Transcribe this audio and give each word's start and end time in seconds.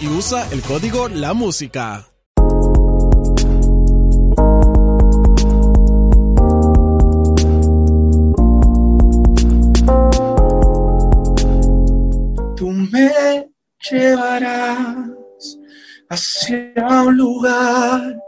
Y 0.00 0.06
usa 0.08 0.46
el 0.52 0.60
código 0.60 1.08
La 1.08 1.32
Música. 1.32 2.06
Tú 12.56 12.70
me 12.92 13.50
llevarás 13.90 15.08
hacia 16.10 17.02
un 17.06 17.16
lugar 17.16 18.20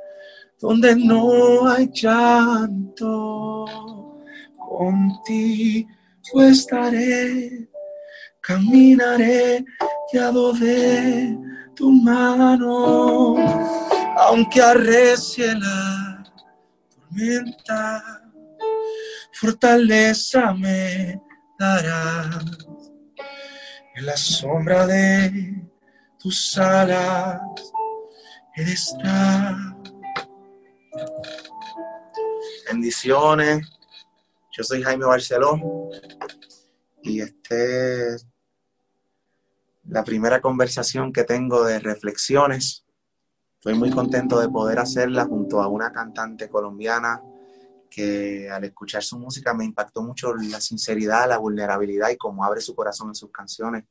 donde 0.58 0.96
no 0.96 1.68
hay 1.68 1.90
llanto. 1.92 3.66
Contigo 4.56 5.86
estaré, 6.40 7.68
caminaré 8.40 9.64
guiado 10.12 10.52
de 10.52 11.36
tu 11.74 11.90
mano, 11.90 13.36
aunque 14.16 14.62
arrecie 14.62 15.54
la 15.54 16.24
tormenta, 16.94 18.22
fortaleza 19.32 20.52
me 20.54 21.20
darás 21.58 22.44
en 23.96 24.06
la 24.06 24.16
sombra 24.16 24.86
de 24.86 25.62
tus 26.18 26.56
alas 26.58 27.40
he. 28.56 29.76
Bendiciones. 32.68 33.68
Yo 34.52 34.64
soy 34.64 34.82
Jaime 34.82 35.04
Barceló 35.04 35.60
y 37.02 37.20
este 37.20 38.14
es 38.14 38.26
la 39.88 40.04
primera 40.04 40.40
conversación 40.40 41.12
que 41.12 41.24
tengo 41.24 41.64
de 41.64 41.78
reflexiones. 41.78 42.84
Estoy 43.58 43.74
muy 43.74 43.90
contento 43.90 44.40
de 44.40 44.48
poder 44.48 44.78
hacerla 44.78 45.26
junto 45.26 45.62
a 45.62 45.68
una 45.68 45.92
cantante 45.92 46.48
colombiana 46.48 47.20
que 47.88 48.50
al 48.50 48.64
escuchar 48.64 49.02
su 49.02 49.18
música 49.18 49.54
me 49.54 49.64
impactó 49.64 50.02
mucho 50.02 50.34
la 50.34 50.60
sinceridad, 50.60 51.28
la 51.28 51.38
vulnerabilidad 51.38 52.10
y 52.10 52.16
cómo 52.16 52.44
abre 52.44 52.60
su 52.60 52.74
corazón 52.74 53.08
en 53.08 53.14
sus 53.14 53.30
canciones, 53.30 53.84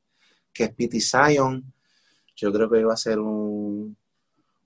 que 0.52 0.64
es 0.64 0.74
Pity 0.74 1.00
Zion. 1.00 1.72
Yo 2.36 2.52
creo 2.52 2.70
que 2.70 2.80
iba 2.80 2.92
a 2.92 2.98
ser 2.98 3.18
un, 3.18 3.96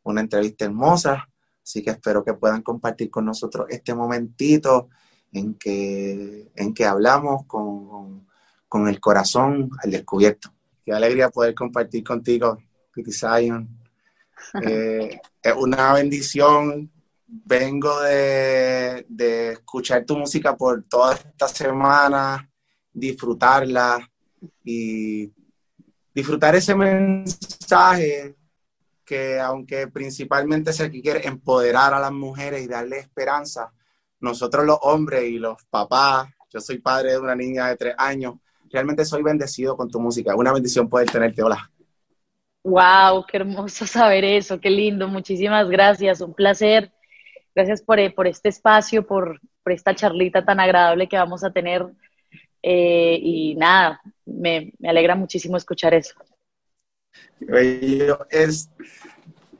una 0.02 0.20
entrevista 0.20 0.64
hermosa, 0.64 1.28
así 1.62 1.82
que 1.82 1.90
espero 1.90 2.24
que 2.24 2.34
puedan 2.34 2.62
compartir 2.62 3.08
con 3.10 3.24
nosotros 3.24 3.66
este 3.70 3.94
momentito 3.94 4.88
en 5.32 5.54
que, 5.54 6.50
en 6.56 6.74
que 6.74 6.84
hablamos 6.84 7.46
con, 7.46 8.26
con 8.68 8.88
el 8.88 9.00
corazón 9.00 9.70
al 9.82 9.92
descubierto. 9.92 10.52
Qué 10.90 10.96
alegría 10.96 11.30
poder 11.30 11.54
compartir 11.54 12.02
contigo, 12.02 12.58
Pity 12.92 13.12
Zion. 13.12 13.78
Eh, 14.60 15.20
es 15.40 15.54
una 15.54 15.92
bendición 15.92 16.90
vengo 17.28 18.00
de, 18.00 19.06
escuchar 19.52 20.04
tu 20.04 20.18
música 20.18 20.56
por 20.56 20.82
toda 20.88 21.14
esta 21.14 21.46
semana, 21.46 22.50
disfrutarla 22.92 24.00
y 24.64 25.32
disfrutar 26.12 26.56
ese 26.56 26.74
mensaje 26.74 28.34
que 29.04 29.38
aunque 29.38 29.86
principalmente 29.86 30.72
se 30.72 30.90
quiere 30.90 31.24
empoderar 31.24 31.94
a 31.94 32.00
las 32.00 32.10
mujeres 32.10 32.64
y 32.64 32.66
darle 32.66 32.98
esperanza, 32.98 33.72
nosotros 34.18 34.66
los 34.66 34.78
hombres 34.82 35.22
y 35.22 35.38
los 35.38 35.62
papás, 35.66 36.28
yo 36.52 36.60
soy 36.60 36.78
padre 36.78 37.12
de 37.12 37.18
una 37.20 37.36
niña 37.36 37.68
de 37.68 37.76
tres 37.76 37.94
años, 37.96 38.40
realmente 38.70 39.04
soy 39.04 39.22
bendecido 39.22 39.76
con 39.76 39.90
tu 39.90 40.00
música. 40.00 40.34
Una 40.36 40.52
bendición 40.52 40.88
poder 40.88 41.10
tenerte. 41.10 41.42
Hola. 41.42 41.70
Wow, 42.62 43.24
qué 43.26 43.38
hermoso 43.38 43.86
saber 43.86 44.24
eso, 44.24 44.60
qué 44.60 44.70
lindo. 44.70 45.08
Muchísimas 45.08 45.68
gracias, 45.68 46.20
un 46.20 46.34
placer 46.34 46.92
Gracias 47.54 47.82
por, 47.82 47.98
por 48.14 48.26
este 48.26 48.48
espacio, 48.48 49.06
por, 49.06 49.40
por, 49.62 49.72
esta 49.72 49.94
charlita 49.94 50.44
tan 50.44 50.60
agradable 50.60 51.08
que 51.08 51.16
vamos 51.16 51.42
a 51.42 51.52
tener. 51.52 51.84
Eh, 52.62 53.18
y 53.20 53.54
nada, 53.56 54.00
me, 54.24 54.72
me, 54.78 54.88
alegra 54.88 55.14
muchísimo 55.14 55.56
escuchar 55.56 55.94
eso. 55.94 56.14
Es, 58.30 58.70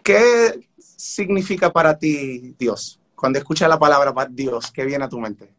¿Qué 0.03 0.69
significa 0.79 1.73
para 1.73 1.99
ti 1.99 2.55
Dios? 2.59 3.01
Cuando 3.15 3.39
escuchas 3.39 3.69
la 3.69 3.79
palabra 3.79 4.15
Dios, 4.31 4.71
¿qué 4.71 4.85
viene 4.85 5.05
a 5.05 5.09
tu 5.09 5.19
mente? 5.19 5.53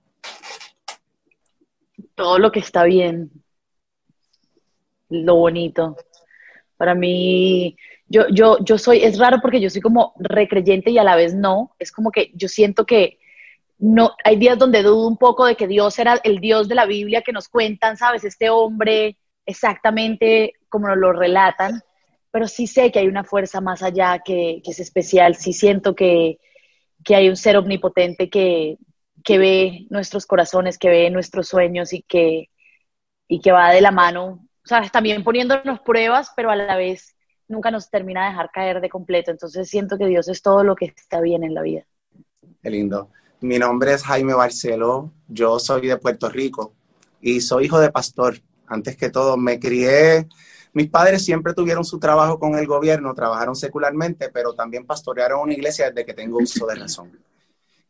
Todo 2.15 2.39
lo 2.39 2.51
que 2.51 2.59
está 2.59 2.83
bien, 2.83 3.31
lo 5.11 5.35
bonito. 5.35 5.95
Para 6.77 6.95
mí, 6.95 7.77
yo, 8.07 8.27
yo, 8.29 8.57
yo 8.63 8.77
soy, 8.77 9.03
es 9.03 9.19
raro 9.19 9.37
porque 9.41 9.61
yo 9.61 9.69
soy 9.69 9.81
como 9.81 10.13
recreyente 10.17 10.89
y 10.89 10.97
a 10.97 11.03
la 11.03 11.15
vez 11.15 11.35
no. 11.35 11.75
Es 11.77 11.91
como 11.91 12.11
que 12.11 12.31
yo 12.33 12.47
siento 12.47 12.85
que 12.85 13.19
no, 13.77 14.15
hay 14.23 14.37
días 14.37 14.57
donde 14.57 14.83
dudo 14.83 15.07
un 15.07 15.17
poco 15.17 15.45
de 15.45 15.55
que 15.55 15.67
Dios 15.67 15.97
era 15.99 16.19
el 16.23 16.39
Dios 16.39 16.67
de 16.67 16.75
la 16.75 16.85
Biblia 16.85 17.23
que 17.23 17.33
nos 17.33 17.49
cuentan, 17.49 17.97
¿sabes? 17.97 18.23
Este 18.23 18.49
hombre 18.49 19.17
exactamente 19.45 20.53
como 20.69 20.87
nos 20.87 20.97
lo 20.97 21.13
relatan, 21.13 21.81
pero 22.31 22.47
sí 22.47 22.67
sé 22.67 22.91
que 22.91 22.99
hay 22.99 23.07
una 23.07 23.23
fuerza 23.23 23.59
más 23.59 23.83
allá 23.83 24.21
que, 24.23 24.61
que 24.63 24.71
es 24.71 24.79
especial, 24.79 25.35
sí 25.35 25.51
siento 25.53 25.95
que, 25.95 26.39
que, 27.03 27.15
hay 27.15 27.27
un 27.27 27.35
ser 27.35 27.57
omnipotente 27.57 28.29
que, 28.29 28.77
que 29.23 29.37
ve 29.37 29.87
nuestros 29.89 30.25
corazones, 30.25 30.77
que 30.77 30.89
ve 30.89 31.09
nuestros 31.09 31.47
sueños 31.47 31.91
y 31.91 32.03
que, 32.03 32.49
y 33.27 33.39
que 33.41 33.51
va 33.51 33.71
de 33.71 33.81
la 33.81 33.91
mano, 33.91 34.47
¿sabes? 34.63 34.91
También 34.91 35.23
poniéndonos 35.23 35.79
pruebas, 35.81 36.31
pero 36.35 36.51
a 36.51 36.55
la 36.55 36.75
vez 36.75 37.15
nunca 37.47 37.71
nos 37.71 37.89
termina 37.89 38.23
de 38.23 38.29
dejar 38.29 38.49
caer 38.51 38.81
de 38.81 38.89
completo. 38.89 39.31
Entonces 39.31 39.69
siento 39.69 39.97
que 39.97 40.07
Dios 40.07 40.27
es 40.27 40.41
todo 40.41 40.63
lo 40.63 40.75
que 40.75 40.85
está 40.85 41.21
bien 41.21 41.43
en 41.43 41.53
la 41.53 41.61
vida. 41.61 41.83
Qué 42.61 42.69
lindo. 42.69 43.09
Mi 43.41 43.57
nombre 43.57 43.93
es 43.93 44.03
Jaime 44.03 44.33
Barceló, 44.35 45.11
yo 45.27 45.59
soy 45.59 45.87
de 45.87 45.97
Puerto 45.97 46.29
Rico 46.29 46.73
y 47.19 47.41
soy 47.41 47.65
hijo 47.65 47.79
de 47.79 47.91
pastor. 47.91 48.39
Antes 48.67 48.95
que 48.95 49.09
todo, 49.09 49.35
me 49.35 49.59
crié, 49.59 50.27
mis 50.73 50.89
padres 50.89 51.25
siempre 51.25 51.53
tuvieron 51.53 51.83
su 51.83 51.99
trabajo 51.99 52.39
con 52.39 52.55
el 52.55 52.67
gobierno, 52.67 53.13
trabajaron 53.13 53.55
secularmente, 53.55 54.29
pero 54.29 54.53
también 54.53 54.85
pastorearon 54.85 55.41
una 55.41 55.53
iglesia 55.53 55.89
desde 55.89 56.05
que 56.05 56.13
tengo 56.13 56.37
uso 56.37 56.65
de 56.67 56.75
razón. 56.75 57.11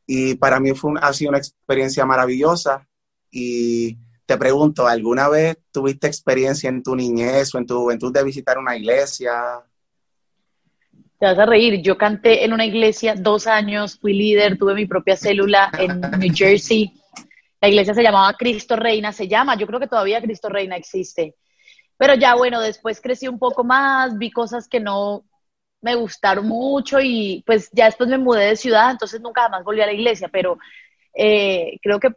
Y 0.08 0.36
para 0.36 0.60
mí 0.60 0.74
fue 0.74 0.94
ha 1.02 1.14
sido 1.14 1.30
una 1.30 1.38
experiencia 1.38 2.06
maravillosa 2.06 2.88
y 3.30 3.98
te 4.32 4.38
pregunto, 4.38 4.88
¿alguna 4.88 5.28
vez 5.28 5.58
tuviste 5.74 6.08
experiencia 6.08 6.70
en 6.70 6.82
tu 6.82 6.96
niñez 6.96 7.54
o 7.54 7.58
en 7.58 7.66
tu 7.66 7.80
juventud 7.80 8.14
de 8.14 8.24
visitar 8.24 8.58
una 8.58 8.78
iglesia? 8.78 9.34
Te 11.20 11.26
vas 11.26 11.38
a 11.38 11.46
reír, 11.46 11.82
yo 11.82 11.98
canté 11.98 12.46
en 12.46 12.54
una 12.54 12.66
iglesia 12.66 13.14
dos 13.16 13.46
años, 13.46 14.00
fui 14.00 14.14
líder, 14.14 14.58
tuve 14.58 14.74
mi 14.74 14.86
propia 14.86 15.18
célula 15.18 15.70
en 15.78 16.00
New 16.18 16.32
Jersey. 16.34 16.94
La 17.60 17.68
iglesia 17.68 17.94
se 17.94 18.04
llamaba 18.04 18.34
Cristo 18.38 18.78
Reina, 18.78 19.12
se 19.12 19.28
llama, 19.28 19.58
yo 19.58 19.68
creo 19.68 19.82
que 19.82 19.88
todavía 19.88 20.22
Cristo 20.22 20.48
Reina 20.48 20.78
existe. 20.78 21.36
Pero 21.98 22.16
ya 22.16 22.34
bueno, 22.36 22.62
después 22.62 23.02
crecí 23.02 23.28
un 23.28 23.38
poco 23.38 23.66
más, 23.66 24.18
vi 24.18 24.32
cosas 24.32 24.70
que 24.70 24.80
no 24.80 25.26
me 25.82 25.96
gustaron 25.96 26.48
mucho 26.48 27.02
y 27.02 27.44
pues 27.46 27.70
ya 27.74 27.86
después 27.88 28.10
me 28.10 28.18
mudé 28.18 28.46
de 28.46 28.56
ciudad, 28.56 28.92
entonces 28.92 29.20
nunca 29.20 29.50
más 29.50 29.66
volví 29.66 29.82
a 29.82 29.88
la 29.88 29.94
iglesia, 29.94 30.30
pero 30.32 30.58
eh, 31.14 31.78
creo 31.82 32.00
que 32.00 32.12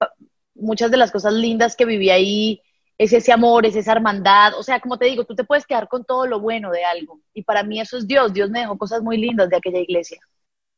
muchas 0.55 0.91
de 0.91 0.97
las 0.97 1.11
cosas 1.11 1.33
lindas 1.33 1.77
que 1.77 1.85
viví 1.85 2.11
ahí 2.11 2.63
es 2.97 3.13
ese 3.13 3.33
amor, 3.33 3.67
es 3.67 3.77
esa 3.77 3.93
hermandad. 3.93 4.55
O 4.59 4.63
sea, 4.63 4.81
como 4.81 4.99
te 4.99 5.07
digo, 5.07 5.25
tú 5.25 5.35
te 5.35 5.45
puedes 5.45 5.67
quedar 5.67 5.89
con 5.89 6.05
todo 6.05 6.27
lo 6.27 6.41
bueno 6.41 6.71
de 6.71 6.85
algo. 6.85 7.21
Y 7.33 7.43
para 7.43 7.63
mí 7.63 7.81
eso 7.81 7.97
es 7.97 8.07
Dios. 8.07 8.33
Dios 8.33 8.51
me 8.51 8.61
dejó 8.61 8.79
cosas 8.79 9.03
muy 9.03 9.17
lindas 9.17 9.49
de 9.49 9.57
aquella 9.57 9.81
iglesia. 9.81 10.21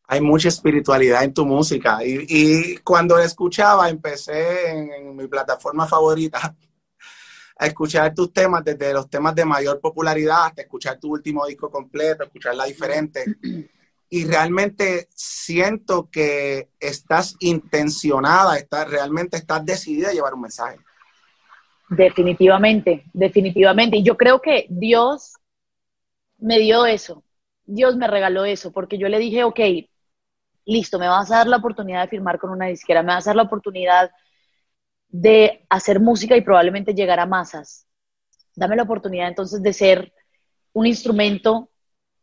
Hay 0.09 0.21
mucha 0.21 0.49
espiritualidad 0.49 1.25
en 1.25 1.35
tu 1.35 1.45
música. 1.45 1.99
Y, 2.05 2.77
cuando 2.79 3.19
escuchaba, 3.19 3.89
empecé 3.89 4.71
en, 4.71 5.17
mi 5.17 5.27
plataforma 5.27 5.87
favorita 5.87 6.55
a 7.59 7.67
escuchar 7.67 8.15
tus 8.15 8.33
temas, 8.33 8.65
desde 8.65 8.93
los 8.93 9.11
temas 9.11 9.35
de 9.35 9.45
mayor 9.45 9.81
popularidad 9.81 10.47
hasta 10.47 10.63
escuchar 10.63 10.99
tu 10.99 11.13
último 11.13 11.45
disco 11.47 11.71
completo, 11.71 12.25
escucharla 12.25 12.65
diferente. 12.65 13.25
Y 14.09 14.25
realmente 14.25 15.09
siento 15.11 16.09
que 16.11 16.69
estás 16.79 17.37
intencionada, 17.41 18.57
estás, 18.57 18.89
realmente 18.89 19.37
estás 19.37 19.65
decidida 19.65 20.11
a 20.11 20.13
llevar 20.13 20.35
un 20.35 20.43
mensaje. 20.43 20.79
Definitivamente, 21.89 23.05
definitivamente. 23.13 23.97
Y 23.99 24.03
yo 24.03 24.17
creo 24.17 24.41
que 24.41 24.67
Dios 24.69 25.35
me 26.39 26.59
dio 26.59 26.87
eso. 26.87 27.25
Dios 27.65 27.97
me 27.97 28.07
regaló 28.07 28.45
eso, 28.45 28.73
porque 28.73 28.99
yo 28.99 29.09
le 29.09 29.19
dije, 29.19 29.45
ok, 29.45 29.61
listo, 30.67 30.99
me 30.99 31.09
vas 31.09 31.31
a 31.31 31.39
dar 31.39 31.47
la 31.49 31.57
oportunidad 31.57 32.03
de 32.03 32.09
firmar 32.09 32.39
con 32.39 32.51
una 32.51 32.67
disquera, 32.67 33.03
me 33.03 33.15
vas 33.15 33.27
a 33.27 33.31
dar 33.31 33.37
la 33.37 33.43
oportunidad 33.43 34.11
de 35.09 35.65
hacer 35.69 36.01
música 36.01 36.37
y 36.37 36.43
probablemente 36.43 36.95
llegar 36.95 37.21
a 37.21 37.27
masas. 37.27 37.87
Dame 38.55 38.77
la 38.77 38.83
oportunidad 38.83 39.29
entonces 39.29 39.63
de 39.63 39.73
ser 39.73 40.13
un 40.73 40.87
instrumento 40.87 41.71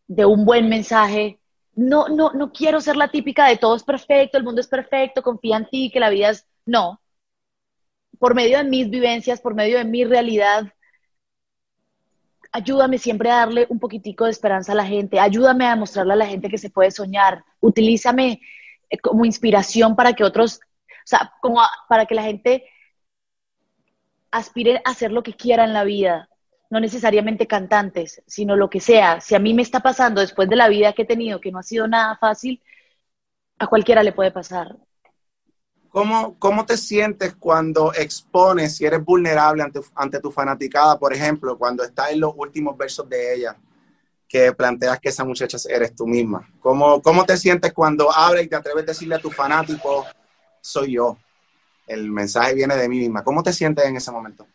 de 0.07 0.25
un 0.25 0.45
buen 0.45 0.69
mensaje. 0.69 1.39
No, 1.75 2.07
no, 2.07 2.31
no 2.33 2.51
quiero 2.51 2.81
ser 2.81 2.95
la 2.95 3.07
típica 3.09 3.47
de 3.47 3.57
todo 3.57 3.75
es 3.75 3.83
perfecto, 3.83 4.37
el 4.37 4.43
mundo 4.43 4.61
es 4.61 4.67
perfecto, 4.67 5.23
confía 5.23 5.57
en 5.57 5.69
ti, 5.69 5.89
que 5.91 5.99
la 5.99 6.09
vida 6.09 6.29
es. 6.29 6.47
No, 6.65 7.01
por 8.19 8.35
medio 8.35 8.57
de 8.57 8.63
mis 8.63 8.89
vivencias, 8.89 9.41
por 9.41 9.53
medio 9.53 9.77
de 9.77 9.83
mi 9.83 10.05
realidad, 10.05 10.71
ayúdame 12.53 12.97
siempre 12.97 13.29
a 13.29 13.37
darle 13.37 13.65
un 13.69 13.79
poquitico 13.79 14.25
de 14.25 14.31
esperanza 14.31 14.71
a 14.71 14.75
la 14.75 14.85
gente, 14.85 15.19
ayúdame 15.19 15.65
a 15.65 15.75
mostrarle 15.75 16.13
a 16.13 16.15
la 16.15 16.27
gente 16.27 16.49
que 16.49 16.57
se 16.57 16.69
puede 16.69 16.91
soñar, 16.91 17.43
utilízame 17.59 18.39
eh, 18.89 18.97
como 18.99 19.25
inspiración 19.25 19.95
para 19.95 20.13
que 20.13 20.23
otros, 20.23 20.59
o 20.59 21.05
sea, 21.05 21.33
como 21.41 21.59
para 21.89 22.05
que 22.05 22.15
la 22.15 22.23
gente 22.23 22.63
aspire 24.31 24.81
a 24.85 24.91
hacer 24.91 25.11
lo 25.11 25.23
que 25.23 25.33
quiera 25.33 25.63
en 25.65 25.73
la 25.73 25.83
vida, 25.83 26.29
no 26.73 26.79
necesariamente 26.79 27.45
cantantes, 27.45 28.23
sino 28.25 28.55
lo 28.55 28.67
que 28.67 28.79
sea. 28.79 29.21
Si 29.21 29.35
a 29.35 29.39
mí 29.39 29.53
me 29.53 29.61
está 29.61 29.81
pasando 29.81 30.21
después 30.21 30.49
de 30.49 30.55
la 30.55 30.69
vida 30.69 30.91
que 30.93 31.03
he 31.03 31.05
tenido, 31.05 31.39
que 31.39 31.51
no 31.51 31.59
ha 31.59 31.63
sido 31.63 31.87
nada 31.87 32.17
fácil, 32.17 32.63
a 33.59 33.67
cualquiera 33.67 34.01
le 34.01 34.11
puede 34.11 34.31
pasar. 34.31 34.75
¿Cómo, 35.89 36.35
¿Cómo 36.39 36.65
te 36.65 36.75
sientes 36.75 37.35
cuando 37.35 37.93
expones, 37.93 38.75
si 38.75 38.85
eres 38.85 39.05
vulnerable 39.05 39.61
ante, 39.61 39.81
ante 39.93 40.19
tu 40.19 40.31
fanaticada, 40.31 40.97
por 40.97 41.13
ejemplo, 41.13 41.59
cuando 41.59 41.83
estás 41.83 42.09
en 42.09 42.21
los 42.21 42.33
últimos 42.35 42.75
versos 42.75 43.07
de 43.07 43.35
ella, 43.35 43.55
que 44.27 44.51
planteas 44.51 44.99
que 44.99 45.09
esa 45.09 45.23
muchacha 45.23 45.59
eres 45.69 45.95
tú 45.95 46.07
misma? 46.07 46.49
¿Cómo, 46.59 47.03
cómo 47.03 47.23
te 47.23 47.37
sientes 47.37 47.71
cuando 47.71 48.11
abres 48.11 48.45
y 48.45 48.49
te 48.49 48.55
atreves 48.55 48.81
a 48.81 48.87
decirle 48.87 49.13
a 49.13 49.19
tu 49.19 49.29
fanático, 49.29 50.07
soy 50.59 50.93
yo? 50.93 51.19
El 51.85 52.09
mensaje 52.09 52.55
viene 52.55 52.75
de 52.75 52.89
mí 52.89 52.97
misma. 52.97 53.23
¿Cómo 53.23 53.43
te 53.43 53.53
sientes 53.53 53.85
en 53.85 53.95
ese 53.95 54.09
momento? 54.09 54.47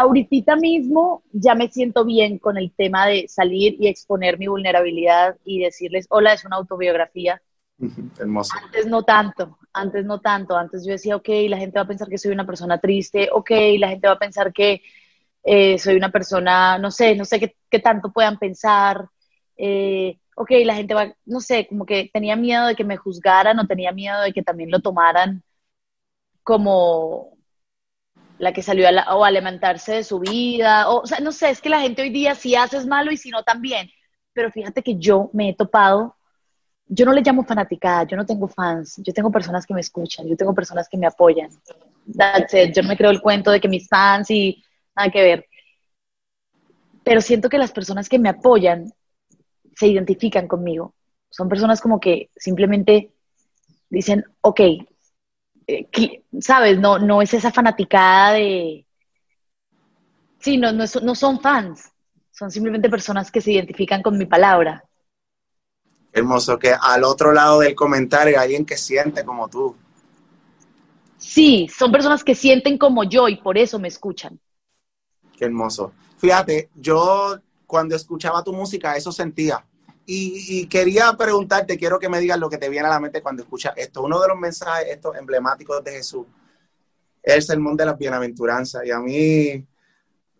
Ahorita 0.00 0.56
mismo 0.56 1.22
ya 1.30 1.54
me 1.54 1.68
siento 1.68 2.06
bien 2.06 2.38
con 2.38 2.56
el 2.56 2.72
tema 2.72 3.06
de 3.06 3.28
salir 3.28 3.76
y 3.78 3.86
exponer 3.86 4.38
mi 4.38 4.46
vulnerabilidad 4.46 5.36
y 5.44 5.60
decirles, 5.60 6.06
hola, 6.08 6.32
es 6.32 6.46
una 6.46 6.56
autobiografía 6.56 7.42
Hermoso. 8.18 8.54
Antes 8.64 8.86
no 8.86 9.02
tanto, 9.02 9.58
antes 9.74 10.06
no 10.06 10.20
tanto. 10.20 10.56
Antes 10.56 10.86
yo 10.86 10.92
decía, 10.92 11.16
ok, 11.16 11.28
la 11.48 11.58
gente 11.58 11.78
va 11.78 11.82
a 11.82 11.88
pensar 11.88 12.08
que 12.08 12.16
soy 12.16 12.32
una 12.32 12.46
persona 12.46 12.78
triste, 12.78 13.28
ok, 13.30 13.50
la 13.78 13.88
gente 13.88 14.06
va 14.08 14.14
a 14.14 14.18
pensar 14.18 14.54
que 14.54 14.80
eh, 15.42 15.78
soy 15.78 15.96
una 15.96 16.10
persona, 16.10 16.78
no 16.78 16.90
sé, 16.90 17.14
no 17.14 17.26
sé 17.26 17.38
qué, 17.70 17.78
tanto 17.78 18.10
puedan 18.10 18.38
pensar. 18.38 19.06
Eh, 19.58 20.18
ok, 20.34 20.50
la 20.64 20.76
gente 20.76 20.94
va, 20.94 21.14
no 21.26 21.40
sé, 21.40 21.66
como 21.68 21.84
que 21.84 22.08
tenía 22.10 22.36
miedo 22.36 22.66
de 22.68 22.74
que 22.74 22.84
me 22.84 22.96
juzgaran 22.96 23.58
o 23.58 23.66
tenía 23.66 23.92
miedo 23.92 24.22
de 24.22 24.32
que 24.32 24.42
también 24.42 24.70
lo 24.70 24.80
tomaran 24.80 25.42
como 26.42 27.39
la 28.40 28.52
que 28.52 28.62
salió 28.62 28.88
a 28.88 29.14
o 29.14 29.24
a 29.24 29.28
alimentarse 29.28 29.94
de 29.94 30.04
su 30.04 30.18
vida, 30.18 30.88
o, 30.90 31.02
o 31.02 31.06
sea, 31.06 31.20
no 31.20 31.32
sé, 31.32 31.50
es 31.50 31.60
que 31.60 31.68
la 31.68 31.80
gente 31.80 32.02
hoy 32.02 32.10
día 32.10 32.34
sí 32.34 32.56
haces 32.56 32.86
malo 32.86 33.12
y 33.12 33.16
si 33.16 33.30
no 33.30 33.42
también, 33.44 33.90
pero 34.32 34.50
fíjate 34.50 34.82
que 34.82 34.96
yo 34.96 35.30
me 35.32 35.50
he 35.50 35.54
topado 35.54 36.16
yo 36.92 37.06
no 37.06 37.12
le 37.12 37.22
llamo 37.22 37.44
fanaticada, 37.44 38.02
yo 38.02 38.16
no 38.16 38.26
tengo 38.26 38.48
fans, 38.48 38.96
yo 38.98 39.12
tengo 39.12 39.30
personas 39.30 39.64
que 39.64 39.72
me 39.72 39.80
escuchan, 39.80 40.26
yo 40.26 40.36
tengo 40.36 40.52
personas 40.52 40.88
que 40.88 40.98
me 40.98 41.06
apoyan. 41.06 41.48
Yo 42.04 42.82
no 42.82 42.88
me 42.88 42.96
creo 42.96 43.10
el 43.10 43.20
cuento 43.20 43.52
de 43.52 43.60
que 43.60 43.68
mis 43.68 43.88
fans 43.88 44.28
y 44.32 44.60
nada 44.96 45.08
que 45.08 45.22
ver. 45.22 45.46
Pero 47.04 47.20
siento 47.20 47.48
que 47.48 47.58
las 47.58 47.70
personas 47.70 48.08
que 48.08 48.18
me 48.18 48.28
apoyan 48.28 48.92
se 49.76 49.86
identifican 49.86 50.48
conmigo. 50.48 50.94
Son 51.30 51.48
personas 51.48 51.80
como 51.80 52.00
que 52.00 52.28
simplemente 52.34 53.12
dicen, 53.88 54.24
ok, 54.40 54.60
¿sabes? 56.40 56.78
No, 56.78 56.98
no 56.98 57.22
es 57.22 57.34
esa 57.34 57.52
fanaticada 57.52 58.32
de... 58.32 58.86
Sí, 60.38 60.56
no, 60.56 60.72
no, 60.72 60.84
no 61.02 61.14
son 61.14 61.40
fans, 61.40 61.90
son 62.30 62.50
simplemente 62.50 62.88
personas 62.88 63.30
que 63.30 63.40
se 63.40 63.52
identifican 63.52 64.02
con 64.02 64.16
mi 64.16 64.26
palabra. 64.26 64.82
Hermoso, 66.12 66.58
que 66.58 66.74
al 66.80 67.04
otro 67.04 67.32
lado 67.32 67.60
del 67.60 67.74
comentario 67.74 68.38
hay 68.38 68.44
alguien 68.44 68.64
que 68.64 68.76
siente 68.76 69.24
como 69.24 69.48
tú. 69.48 69.76
Sí, 71.18 71.68
son 71.68 71.92
personas 71.92 72.24
que 72.24 72.34
sienten 72.34 72.78
como 72.78 73.04
yo 73.04 73.28
y 73.28 73.36
por 73.36 73.58
eso 73.58 73.78
me 73.78 73.88
escuchan. 73.88 74.40
Qué 75.36 75.44
hermoso. 75.44 75.92
Fíjate, 76.16 76.70
yo 76.74 77.38
cuando 77.66 77.94
escuchaba 77.94 78.42
tu 78.42 78.52
música 78.52 78.96
eso 78.96 79.12
sentía. 79.12 79.64
Y, 80.12 80.66
quería 80.66 81.12
preguntarte, 81.12 81.78
quiero 81.78 82.00
que 82.00 82.08
me 82.08 82.18
digas 82.18 82.36
lo 82.36 82.50
que 82.50 82.58
te 82.58 82.68
viene 82.68 82.88
a 82.88 82.90
la 82.90 82.98
mente 82.98 83.22
cuando 83.22 83.44
escuchas 83.44 83.74
esto. 83.76 84.02
Uno 84.02 84.20
de 84.20 84.26
los 84.26 84.36
mensajes 84.36 84.88
estos 84.88 85.16
emblemáticos 85.16 85.84
de 85.84 85.92
Jesús 85.92 86.26
es 87.22 87.34
el 87.36 87.42
sermón 87.42 87.76
de 87.76 87.86
las 87.86 87.96
bienaventuranzas. 87.96 88.84
Y 88.84 88.90
a 88.90 88.98
mí, 88.98 89.64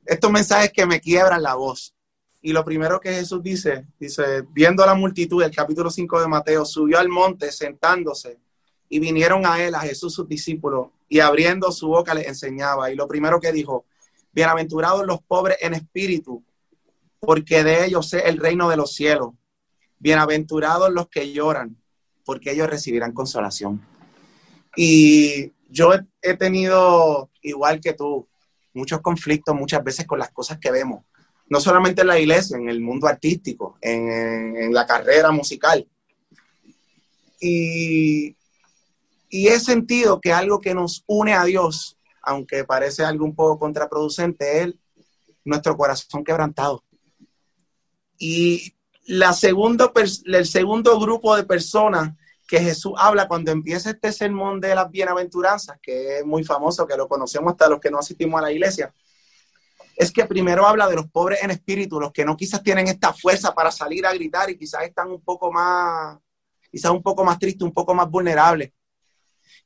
estos 0.04 0.32
mensajes 0.32 0.72
que 0.72 0.84
me 0.86 1.00
quiebran 1.00 1.40
la 1.40 1.54
voz. 1.54 1.94
Y 2.42 2.52
lo 2.52 2.64
primero 2.64 2.98
que 2.98 3.12
Jesús 3.12 3.44
dice, 3.44 3.86
dice, 3.96 4.42
viendo 4.50 4.82
a 4.82 4.86
la 4.86 4.94
multitud, 4.94 5.40
el 5.40 5.54
capítulo 5.54 5.88
5 5.88 6.20
de 6.20 6.26
Mateo, 6.26 6.64
subió 6.64 6.98
al 6.98 7.08
monte 7.08 7.52
sentándose 7.52 8.40
y 8.88 8.98
vinieron 8.98 9.46
a 9.46 9.62
él, 9.62 9.76
a 9.76 9.80
Jesús, 9.82 10.12
sus 10.12 10.26
discípulos, 10.26 10.88
y 11.08 11.20
abriendo 11.20 11.70
su 11.70 11.86
boca 11.86 12.12
les 12.12 12.26
enseñaba. 12.26 12.90
Y 12.90 12.96
lo 12.96 13.06
primero 13.06 13.38
que 13.38 13.52
dijo, 13.52 13.84
bienaventurados 14.32 15.06
los 15.06 15.22
pobres 15.22 15.58
en 15.60 15.74
espíritu, 15.74 16.42
porque 17.20 17.62
de 17.62 17.84
ellos 17.84 18.12
es 18.14 18.24
el 18.24 18.38
reino 18.38 18.68
de 18.68 18.76
los 18.76 18.94
cielos. 18.94 19.34
Bienaventurados 20.00 20.92
los 20.92 21.08
que 21.08 21.32
lloran, 21.32 21.80
porque 22.24 22.50
ellos 22.50 22.68
recibirán 22.68 23.12
consolación. 23.12 23.80
Y 24.74 25.52
yo 25.68 25.92
he 26.20 26.36
tenido, 26.36 27.30
igual 27.42 27.80
que 27.80 27.92
tú, 27.92 28.26
muchos 28.74 29.00
conflictos 29.00 29.54
muchas 29.54 29.84
veces 29.84 30.06
con 30.06 30.18
las 30.18 30.30
cosas 30.30 30.58
que 30.58 30.72
vemos 30.72 31.04
no 31.50 31.60
solamente 31.60 32.02
en 32.02 32.06
la 32.06 32.18
iglesia, 32.18 32.56
en 32.56 32.68
el 32.70 32.80
mundo 32.80 33.08
artístico, 33.08 33.76
en, 33.82 34.72
la 34.72 34.86
carrera 34.86 35.32
musical. 35.32 35.86
Y, 37.40 38.36
y 39.28 39.48
he 39.48 39.58
sentido 39.58 40.20
que 40.20 40.32
algo 40.32 40.60
que 40.60 40.74
nos 40.74 41.02
une 41.08 41.34
a 41.34 41.44
Dios, 41.44 41.98
aunque 42.22 42.64
parece 42.64 43.04
algo 43.04 43.24
un 43.24 43.34
poco 43.34 43.58
contraproducente, 43.58 44.62
es 44.62 44.74
nuestro 45.44 45.76
corazón 45.76 46.22
quebrantado. 46.22 46.84
Y 48.16 48.72
la 49.06 49.32
segundo, 49.32 49.92
el 50.24 50.46
segundo 50.46 50.98
grupo 51.00 51.36
de 51.36 51.44
personas 51.44 52.14
que 52.46 52.60
Jesús 52.60 52.92
habla 52.96 53.28
cuando 53.28 53.52
empieza 53.52 53.90
este 53.90 54.12
sermón 54.12 54.60
de 54.60 54.74
las 54.74 54.90
bienaventuranzas, 54.90 55.78
que 55.80 56.18
es 56.18 56.26
muy 56.26 56.42
famoso, 56.42 56.86
que 56.86 56.96
lo 56.96 57.06
conocemos 57.06 57.52
hasta 57.52 57.68
los 57.68 57.80
que 57.80 57.90
no 57.90 57.98
asistimos 57.98 58.40
a 58.40 58.42
la 58.42 58.52
iglesia, 58.52 58.92
es 59.96 60.10
que 60.10 60.24
primero 60.24 60.66
habla 60.66 60.88
de 60.88 60.96
los 60.96 61.08
pobres 61.10 61.42
en 61.42 61.50
espíritu, 61.50 62.00
los 62.00 62.10
que 62.10 62.24
no 62.24 62.36
quizás 62.36 62.62
tienen 62.62 62.88
esta 62.88 63.12
fuerza 63.12 63.54
para 63.54 63.70
salir 63.70 64.06
a 64.06 64.12
gritar 64.12 64.50
y 64.50 64.56
quizás 64.56 64.82
están 64.82 65.10
un 65.10 65.20
poco 65.20 65.52
más, 65.52 66.18
quizás 66.70 66.90
un 66.90 67.02
poco 67.02 67.22
más 67.22 67.38
tristes, 67.38 67.62
un 67.62 67.72
poco 67.72 67.94
más 67.94 68.10
vulnerables. 68.10 68.72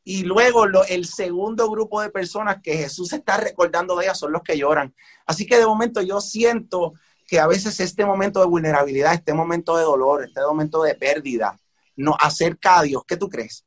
Y 0.03 0.25
luego 0.25 0.67
el 0.89 1.07
segundo 1.07 1.71
grupo 1.71 2.03
de 2.03 2.11
personas 2.11 2.59
que 2.63 2.77
Jesús 2.77 3.13
está 3.13 3.39
recordando 3.39 3.97
de 3.97 4.05
ellas 4.05 4.19
son 4.19 4.33
los 4.33 4.43
que 4.43 4.59
lloran. 4.59 4.95
Así 5.25 5.47
que 5.47 5.57
de 5.57 5.67
momento 5.67 6.03
yo 6.03 6.21
siento 6.21 6.93
que 7.35 7.41
a 7.41 7.49
veces 7.49 7.81
este 7.81 8.05
momento 8.05 8.39
de 8.39 8.47
vulnerabilidad, 8.47 9.13
este 9.13 9.35
momento 9.35 9.77
de 9.77 9.83
dolor, 9.83 10.23
este 10.25 10.41
momento 10.41 10.85
de 10.85 10.95
pérdida, 10.95 11.59
nos 11.97 12.15
acerca 12.21 12.79
a 12.79 12.83
Dios. 12.85 13.03
¿Qué 13.05 13.17
tú 13.17 13.29
crees? 13.29 13.65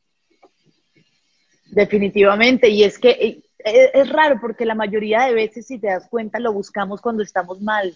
Definitivamente, 1.66 2.70
y 2.70 2.86
es 2.86 2.98
que 2.98 3.44
es, 3.60 4.08
raro 4.08 4.40
porque 4.40 4.64
la 4.64 4.74
mayoría 4.74 5.24
de 5.24 5.34
veces, 5.34 5.68
si 5.68 5.80
te 5.80 5.88
das 5.88 6.08
cuenta, 6.08 6.40
lo 6.40 6.54
buscamos 6.54 7.02
cuando 7.02 7.24
estamos 7.24 7.60
mal. 7.60 7.94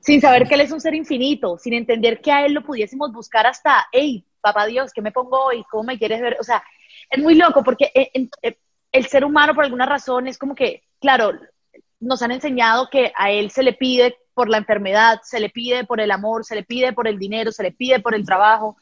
Sin 0.00 0.20
saber 0.20 0.48
que 0.48 0.56
Él 0.56 0.62
es 0.62 0.72
un 0.72 0.80
ser 0.80 0.96
infinito, 0.96 1.56
sin 1.56 1.74
entender 1.74 2.20
que 2.20 2.32
a 2.32 2.44
Él 2.44 2.54
lo 2.54 2.64
pudiésemos 2.64 3.12
buscar 3.12 3.46
hasta, 3.46 3.86
hey, 3.92 4.24
papá 4.40 4.66
Dios, 4.66 4.92
¿qué 4.92 5.00
me 5.00 5.12
pongo 5.12 5.44
hoy? 5.44 5.64
¿Cómo 5.70 5.84
me 5.84 5.96
quieres 5.96 6.20
ver? 6.20 6.38
O 6.40 6.42
sea, 6.42 6.60
es 7.08 7.22
muy 7.22 7.36
loco 7.36 7.62
porque 7.62 7.92
eh, 7.94 8.10
eh, 8.42 8.58
el 8.90 9.06
ser 9.06 9.24
humano 9.24 9.54
por 9.54 9.62
alguna 9.62 9.86
razón 9.86 10.26
es 10.26 10.38
como 10.38 10.56
que, 10.56 10.82
claro, 11.00 11.38
nos 12.00 12.22
han 12.22 12.30
enseñado 12.32 12.88
que 12.90 13.12
a 13.16 13.30
él 13.30 13.50
se 13.50 13.62
le 13.62 13.72
pide 13.72 14.16
por 14.34 14.48
la 14.48 14.58
enfermedad, 14.58 15.20
se 15.24 15.40
le 15.40 15.50
pide 15.50 15.84
por 15.84 16.00
el 16.00 16.10
amor, 16.10 16.44
se 16.44 16.54
le 16.54 16.62
pide 16.62 16.92
por 16.92 17.08
el 17.08 17.18
dinero, 17.18 17.50
se 17.52 17.62
le 17.62 17.72
pide 17.72 18.00
por 18.00 18.14
el 18.14 18.24
trabajo. 18.24 18.76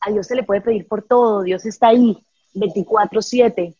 A 0.00 0.10
Dios 0.10 0.26
se 0.26 0.36
le 0.36 0.42
puede 0.42 0.60
pedir 0.60 0.86
por 0.86 1.02
todo, 1.06 1.42
Dios 1.42 1.64
está 1.66 1.88
ahí 1.88 2.16
24/7. 2.54 3.74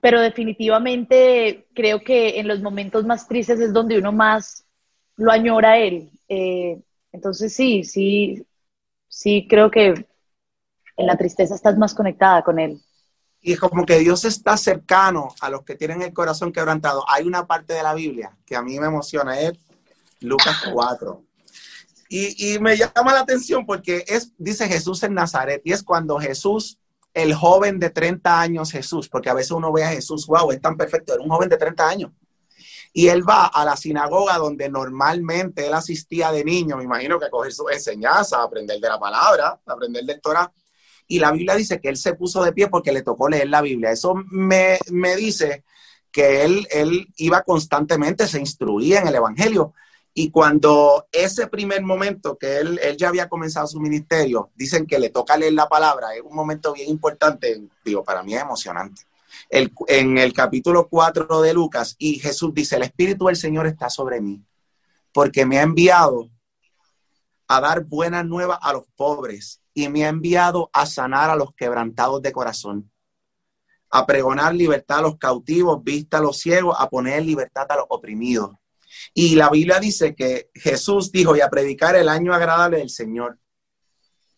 pero 0.00 0.20
definitivamente 0.20 1.66
creo 1.74 2.00
que 2.00 2.38
en 2.38 2.46
los 2.48 2.62
momentos 2.62 3.04
más 3.04 3.26
tristes 3.26 3.60
es 3.60 3.72
donde 3.72 3.98
uno 3.98 4.12
más 4.12 4.64
lo 5.16 5.32
añora 5.32 5.72
a 5.72 5.78
Él. 5.78 6.10
Eh, 6.28 6.80
entonces 7.12 7.52
sí, 7.54 7.84
sí, 7.84 8.46
sí 9.08 9.46
creo 9.48 9.70
que 9.70 10.06
en 10.96 11.06
la 11.06 11.16
tristeza 11.16 11.54
estás 11.54 11.76
más 11.78 11.94
conectada 11.94 12.42
con 12.42 12.58
Él. 12.58 12.80
Y 13.40 13.52
es 13.52 13.60
como 13.60 13.86
que 13.86 13.98
Dios 13.98 14.24
está 14.24 14.56
cercano 14.56 15.34
a 15.40 15.48
los 15.48 15.62
que 15.62 15.76
tienen 15.76 16.02
el 16.02 16.12
corazón 16.12 16.52
quebrantado. 16.52 17.04
Hay 17.08 17.26
una 17.26 17.46
parte 17.46 17.74
de 17.74 17.82
la 17.82 17.94
Biblia 17.94 18.36
que 18.44 18.56
a 18.56 18.62
mí 18.62 18.78
me 18.78 18.86
emociona, 18.86 19.40
es 19.40 19.52
Lucas 20.20 20.56
4. 20.72 21.22
Y, 22.08 22.54
y, 22.54 22.58
me 22.58 22.76
llama 22.76 23.12
la 23.12 23.20
atención 23.20 23.66
porque 23.66 24.04
es, 24.08 24.32
dice 24.38 24.66
Jesús 24.66 25.02
en 25.02 25.14
Nazaret, 25.14 25.60
y 25.64 25.72
es 25.72 25.82
cuando 25.82 26.18
Jesús, 26.18 26.78
el 27.12 27.34
joven 27.34 27.78
de 27.78 27.90
30 27.90 28.40
años 28.40 28.72
Jesús, 28.72 29.08
porque 29.08 29.28
a 29.28 29.34
veces 29.34 29.50
uno 29.50 29.72
ve 29.72 29.84
a 29.84 29.90
Jesús, 29.90 30.26
wow, 30.26 30.50
es 30.50 30.60
tan 30.60 30.76
perfecto, 30.76 31.12
era 31.12 31.22
un 31.22 31.28
joven 31.28 31.50
de 31.50 31.58
30 31.58 31.88
años. 31.88 32.10
Y 32.92 33.08
él 33.08 33.28
va 33.28 33.46
a 33.46 33.64
la 33.64 33.76
sinagoga 33.76 34.38
donde 34.38 34.68
normalmente 34.70 35.66
él 35.66 35.74
asistía 35.74 36.32
de 36.32 36.44
niño, 36.44 36.76
me 36.76 36.84
imagino 36.84 37.18
que 37.18 37.26
a 37.26 37.30
coger 37.30 37.52
su 37.52 37.68
enseñanza, 37.68 38.38
a 38.38 38.44
aprender 38.44 38.80
de 38.80 38.88
la 38.88 38.98
palabra, 38.98 39.60
aprender 39.66 40.04
de 40.04 40.18
Torah. 40.18 40.50
Y 41.08 41.18
la 41.18 41.32
Biblia 41.32 41.56
dice 41.56 41.80
que 41.80 41.88
él 41.88 41.96
se 41.96 42.12
puso 42.14 42.44
de 42.44 42.52
pie 42.52 42.68
porque 42.68 42.92
le 42.92 43.02
tocó 43.02 43.28
leer 43.28 43.48
la 43.48 43.62
Biblia. 43.62 43.90
Eso 43.90 44.14
me, 44.30 44.78
me 44.90 45.16
dice 45.16 45.64
que 46.12 46.44
él, 46.44 46.68
él 46.70 47.08
iba 47.16 47.42
constantemente, 47.42 48.26
se 48.26 48.38
instruía 48.38 49.00
en 49.00 49.08
el 49.08 49.14
Evangelio. 49.14 49.72
Y 50.12 50.30
cuando 50.30 51.06
ese 51.12 51.46
primer 51.46 51.82
momento 51.82 52.36
que 52.36 52.58
él, 52.58 52.80
él, 52.82 52.96
ya 52.96 53.08
había 53.08 53.28
comenzado 53.28 53.66
su 53.66 53.80
ministerio, 53.80 54.50
dicen 54.54 54.86
que 54.86 54.98
le 54.98 55.10
toca 55.10 55.36
leer 55.36 55.52
la 55.52 55.68
palabra, 55.68 56.14
es 56.14 56.22
un 56.22 56.34
momento 56.34 56.72
bien 56.72 56.90
importante, 56.90 57.62
digo, 57.84 58.02
para 58.02 58.22
mí 58.22 58.34
es 58.34 58.42
emocionante. 58.42 59.02
El, 59.48 59.72
en 59.86 60.18
el 60.18 60.32
capítulo 60.32 60.88
4 60.88 61.40
de 61.40 61.54
Lucas, 61.54 61.94
y 61.98 62.18
Jesús 62.18 62.52
dice, 62.52 62.76
el 62.76 62.82
Espíritu 62.82 63.26
del 63.26 63.36
Señor 63.36 63.66
está 63.66 63.88
sobre 63.88 64.20
mí, 64.20 64.42
porque 65.12 65.46
me 65.46 65.58
ha 65.58 65.62
enviado 65.62 66.28
a 67.46 67.60
dar 67.60 67.84
buenas 67.84 68.26
nuevas 68.26 68.58
a 68.60 68.72
los 68.72 68.84
pobres 68.96 69.60
y 69.78 69.88
me 69.88 70.04
ha 70.04 70.08
enviado 70.08 70.70
a 70.72 70.86
sanar 70.86 71.30
a 71.30 71.36
los 71.36 71.54
quebrantados 71.54 72.20
de 72.20 72.32
corazón, 72.32 72.90
a 73.90 74.04
pregonar 74.06 74.52
libertad 74.52 74.98
a 74.98 75.02
los 75.02 75.18
cautivos, 75.18 75.84
vista 75.84 76.18
a 76.18 76.20
los 76.20 76.38
ciegos, 76.38 76.76
a 76.76 76.90
poner 76.90 77.24
libertad 77.24 77.64
a 77.70 77.76
los 77.76 77.86
oprimidos. 77.88 78.56
Y 79.14 79.36
la 79.36 79.50
Biblia 79.50 79.78
dice 79.78 80.16
que 80.16 80.50
Jesús 80.52 81.12
dijo, 81.12 81.36
y 81.36 81.42
a 81.42 81.48
predicar 81.48 81.94
el 81.94 82.08
año 82.08 82.34
agradable 82.34 82.78
del 82.78 82.90
Señor. 82.90 83.38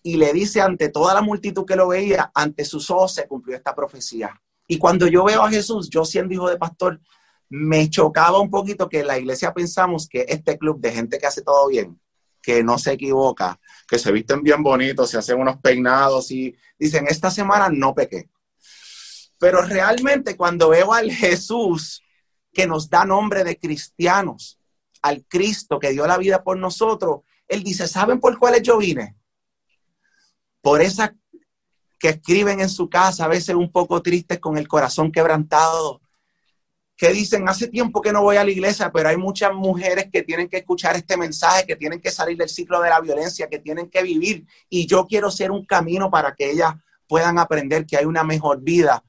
Y 0.02 0.18
le 0.18 0.34
dice 0.34 0.60
ante 0.60 0.90
toda 0.90 1.14
la 1.14 1.22
multitud 1.22 1.64
que 1.64 1.76
lo 1.76 1.88
veía, 1.88 2.30
ante 2.34 2.66
sus 2.66 2.90
ojos 2.90 3.14
se 3.14 3.26
cumplió 3.26 3.56
esta 3.56 3.74
profecía. 3.74 4.38
Y 4.66 4.76
cuando 4.76 5.06
yo 5.06 5.24
veo 5.24 5.42
a 5.42 5.50
Jesús, 5.50 5.88
yo 5.88 6.04
siendo 6.04 6.34
hijo 6.34 6.50
de 6.50 6.58
pastor, 6.58 7.00
me 7.48 7.88
chocaba 7.88 8.40
un 8.40 8.50
poquito 8.50 8.90
que 8.90 9.00
en 9.00 9.06
la 9.06 9.18
iglesia 9.18 9.54
pensamos 9.54 10.06
que 10.06 10.26
este 10.28 10.58
club 10.58 10.80
de 10.80 10.92
gente 10.92 11.18
que 11.18 11.26
hace 11.26 11.40
todo 11.40 11.68
bien, 11.68 11.98
que 12.42 12.62
no 12.62 12.76
se 12.76 12.92
equivoca, 12.92 13.58
que 13.90 13.98
se 13.98 14.12
visten 14.12 14.40
bien 14.40 14.62
bonitos, 14.62 15.10
se 15.10 15.18
hacen 15.18 15.40
unos 15.40 15.56
peinados 15.56 16.30
y 16.30 16.56
dicen, 16.78 17.06
esta 17.08 17.28
semana 17.28 17.68
no 17.68 17.92
pequé. 17.92 18.30
Pero 19.36 19.62
realmente 19.62 20.36
cuando 20.36 20.68
veo 20.68 20.94
al 20.94 21.10
Jesús 21.10 22.00
que 22.52 22.68
nos 22.68 22.88
da 22.88 23.04
nombre 23.04 23.42
de 23.42 23.58
cristianos, 23.58 24.60
al 25.02 25.24
Cristo 25.26 25.80
que 25.80 25.90
dio 25.90 26.06
la 26.06 26.18
vida 26.18 26.44
por 26.44 26.56
nosotros, 26.56 27.22
Él 27.48 27.64
dice, 27.64 27.88
¿saben 27.88 28.20
por 28.20 28.38
cuáles 28.38 28.62
yo 28.62 28.78
vine? 28.78 29.16
Por 30.60 30.82
esa 30.82 31.16
que 31.98 32.10
escriben 32.10 32.60
en 32.60 32.68
su 32.68 32.88
casa, 32.88 33.24
a 33.24 33.28
veces 33.28 33.56
un 33.56 33.72
poco 33.72 34.00
tristes 34.02 34.38
con 34.38 34.56
el 34.56 34.68
corazón 34.68 35.10
quebrantado, 35.10 36.00
que 37.00 37.14
dicen, 37.14 37.48
hace 37.48 37.66
tiempo 37.68 38.02
que 38.02 38.12
no 38.12 38.20
voy 38.20 38.36
a 38.36 38.44
la 38.44 38.50
iglesia, 38.50 38.92
pero 38.92 39.08
hay 39.08 39.16
muchas 39.16 39.54
mujeres 39.54 40.10
que 40.12 40.22
tienen 40.22 40.50
que 40.50 40.58
escuchar 40.58 40.96
este 40.96 41.16
mensaje, 41.16 41.64
que 41.66 41.74
tienen 41.74 41.98
que 41.98 42.10
salir 42.10 42.36
del 42.36 42.50
ciclo 42.50 42.78
de 42.82 42.90
la 42.90 43.00
violencia, 43.00 43.48
que 43.48 43.58
tienen 43.58 43.88
que 43.88 44.02
vivir. 44.02 44.46
Y 44.68 44.86
yo 44.86 45.06
quiero 45.06 45.30
ser 45.30 45.50
un 45.50 45.64
camino 45.64 46.10
para 46.10 46.34
que 46.34 46.50
ellas 46.50 46.74
puedan 47.08 47.38
aprender 47.38 47.86
que 47.86 47.96
hay 47.96 48.04
una 48.04 48.22
mejor 48.22 48.60
vida. 48.60 49.02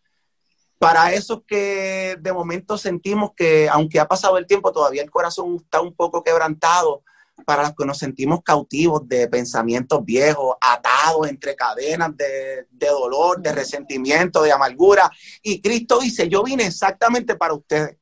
Para 0.80 1.12
esos 1.12 1.42
que 1.46 2.16
de 2.18 2.32
momento 2.32 2.78
sentimos 2.78 3.32
que, 3.36 3.68
aunque 3.68 4.00
ha 4.00 4.08
pasado 4.08 4.38
el 4.38 4.48
tiempo, 4.48 4.72
todavía 4.72 5.04
el 5.04 5.12
corazón 5.12 5.58
está 5.58 5.82
un 5.82 5.94
poco 5.94 6.24
quebrantado, 6.24 7.04
para 7.46 7.64
los 7.64 7.76
que 7.76 7.86
nos 7.86 7.98
sentimos 7.98 8.42
cautivos 8.44 9.08
de 9.08 9.28
pensamientos 9.28 10.04
viejos, 10.06 10.56
atados 10.60 11.28
entre 11.28 11.56
cadenas 11.56 12.16
de, 12.16 12.68
dolor, 12.72 13.42
de 13.42 13.52
resentimiento, 13.52 14.44
de 14.44 14.52
amargura. 14.52 15.10
Y 15.42 15.62
Cristo 15.62 16.00
dice, 16.00 16.30
yo 16.30 16.44
vine 16.44 16.66
exactamente 16.66 17.36
para 17.36 17.54
ustedes. 17.54 17.98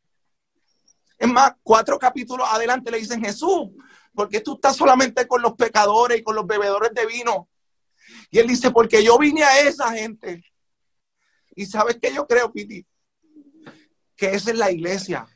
Es 1.17 1.27
más, 1.27 1.53
cuatro 1.63 1.99
capítulos 1.99 2.47
adelante 2.49 2.91
le 2.91 2.99
dicen, 2.99 3.23
Jesús, 3.23 3.69
porque 4.13 4.41
tú 4.41 4.55
estás 4.55 4.75
solamente 4.75 5.27
con 5.27 5.41
los 5.41 5.53
pecadores 5.53 6.19
y 6.19 6.23
con 6.23 6.35
los 6.35 6.47
bebedores 6.47 6.93
de 6.93 7.05
vino? 7.05 7.49
Y 8.31 8.39
él 8.39 8.47
dice, 8.47 8.71
porque 8.71 9.03
yo 9.03 9.17
vine 9.17 9.43
a 9.43 9.61
esa 9.61 9.91
gente. 9.91 10.43
Y 11.55 11.65
sabes 11.65 11.97
que 12.01 12.13
yo 12.13 12.25
creo, 12.25 12.51
Piti, 12.51 12.85
que 14.15 14.33
esa 14.33 14.51
es 14.51 14.57
la 14.57 14.71
iglesia. 14.71 15.27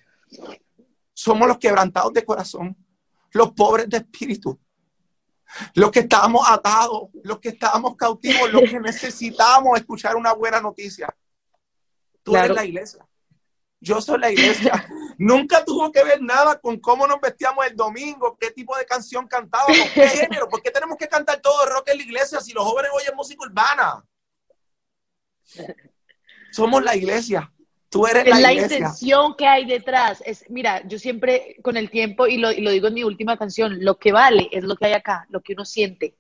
Somos 1.13 1.47
los 1.47 1.57
quebrantados 1.57 2.13
de 2.13 2.25
corazón 2.25 2.82
los 3.33 3.51
pobres 3.51 3.89
de 3.89 3.97
espíritu, 3.97 4.59
los 5.75 5.91
que 5.91 5.99
estábamos 5.99 6.49
atados, 6.49 7.09
los 7.23 7.39
que 7.39 7.49
estábamos 7.49 7.95
cautivos, 7.95 8.51
los 8.51 8.63
que 8.63 8.79
necesitamos 8.79 9.77
escuchar 9.77 10.15
una 10.15 10.33
buena 10.33 10.61
noticia. 10.61 11.13
Tú 12.23 12.35
eres 12.35 12.55
la 12.55 12.65
iglesia. 12.65 13.05
Yo 13.79 13.99
soy 14.01 14.17
la 14.17 14.31
iglesia. 14.31 14.87
Nunca 15.17 15.63
tuvo 15.65 15.91
que 15.91 16.03
ver 16.03 16.21
nada 16.21 16.59
con 16.59 16.79
cómo 16.79 17.05
nos 17.05 17.19
vestíamos 17.19 17.65
el 17.65 17.75
domingo, 17.75 18.37
qué 18.39 18.51
tipo 18.51 18.77
de 18.77 18.85
canción 18.85 19.27
cantábamos, 19.27 19.77
qué 19.93 20.07
género. 20.09 20.47
¿Por 20.47 20.61
qué 20.61 20.71
tenemos 20.71 20.97
que 20.97 21.07
cantar 21.07 21.41
todo 21.41 21.65
rock 21.65 21.89
en 21.89 21.97
la 21.97 22.03
iglesia 22.03 22.39
si 22.39 22.53
los 22.53 22.63
jóvenes 22.63 22.91
oyen 22.95 23.15
música 23.15 23.45
urbana? 23.45 24.05
Somos 26.51 26.83
la 26.83 26.95
iglesia. 26.95 27.52
Tú 27.93 28.07
eres 28.07 28.25
la, 28.39 28.51
intención 28.51 29.35
que 29.35 29.45
hay 29.45 29.65
detrás. 29.65 30.23
Es, 30.25 30.49
mira, 30.49 30.81
yo 30.87 30.97
siempre 30.97 31.57
con 31.61 31.77
el 31.77 31.91
tiempo, 31.91 32.25
y 32.25 32.37
lo, 32.37 32.51
y 32.51 32.61
lo 32.61 32.71
digo 32.71 32.87
en 32.87 32.95
mi 32.95 33.03
última 33.03 33.37
canción, 33.37 33.85
lo 33.85 33.99
que 33.99 34.11
vale 34.11 34.49
es 34.51 34.63
lo 34.63 34.75
que 34.75 34.87
hay 34.87 34.93
acá, 34.93 35.27
lo 35.29 35.41
que 35.41 35.53
uno 35.53 35.63
siente. 35.63 36.17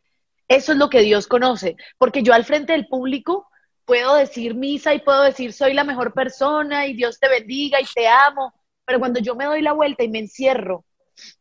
Eso 0.47 0.73
es 0.73 0.77
lo 0.77 0.87
que 0.87 1.01
Dios 1.01 1.25
conoce. 1.25 1.75
Porque 1.97 2.21
yo 2.21 2.31
al 2.35 2.45
frente 2.45 2.73
del 2.73 2.87
público 2.87 3.47
puedo 3.85 4.13
decir 4.13 4.53
misa 4.53 4.93
y 4.93 4.99
puedo 4.99 5.23
decir 5.23 5.51
soy 5.51 5.73
la 5.73 5.83
mejor 5.83 6.13
persona 6.13 6.85
y 6.85 6.93
Dios 6.93 7.19
te 7.19 7.27
bendiga 7.27 7.81
y 7.81 7.85
te 7.85 8.07
amo. 8.07 8.53
Pero 8.85 8.99
cuando 8.99 9.19
yo 9.19 9.33
me 9.33 9.45
doy 9.45 9.63
la 9.63 9.73
vuelta 9.73 10.03
y 10.03 10.09
me 10.09 10.19
encierro 10.19 10.85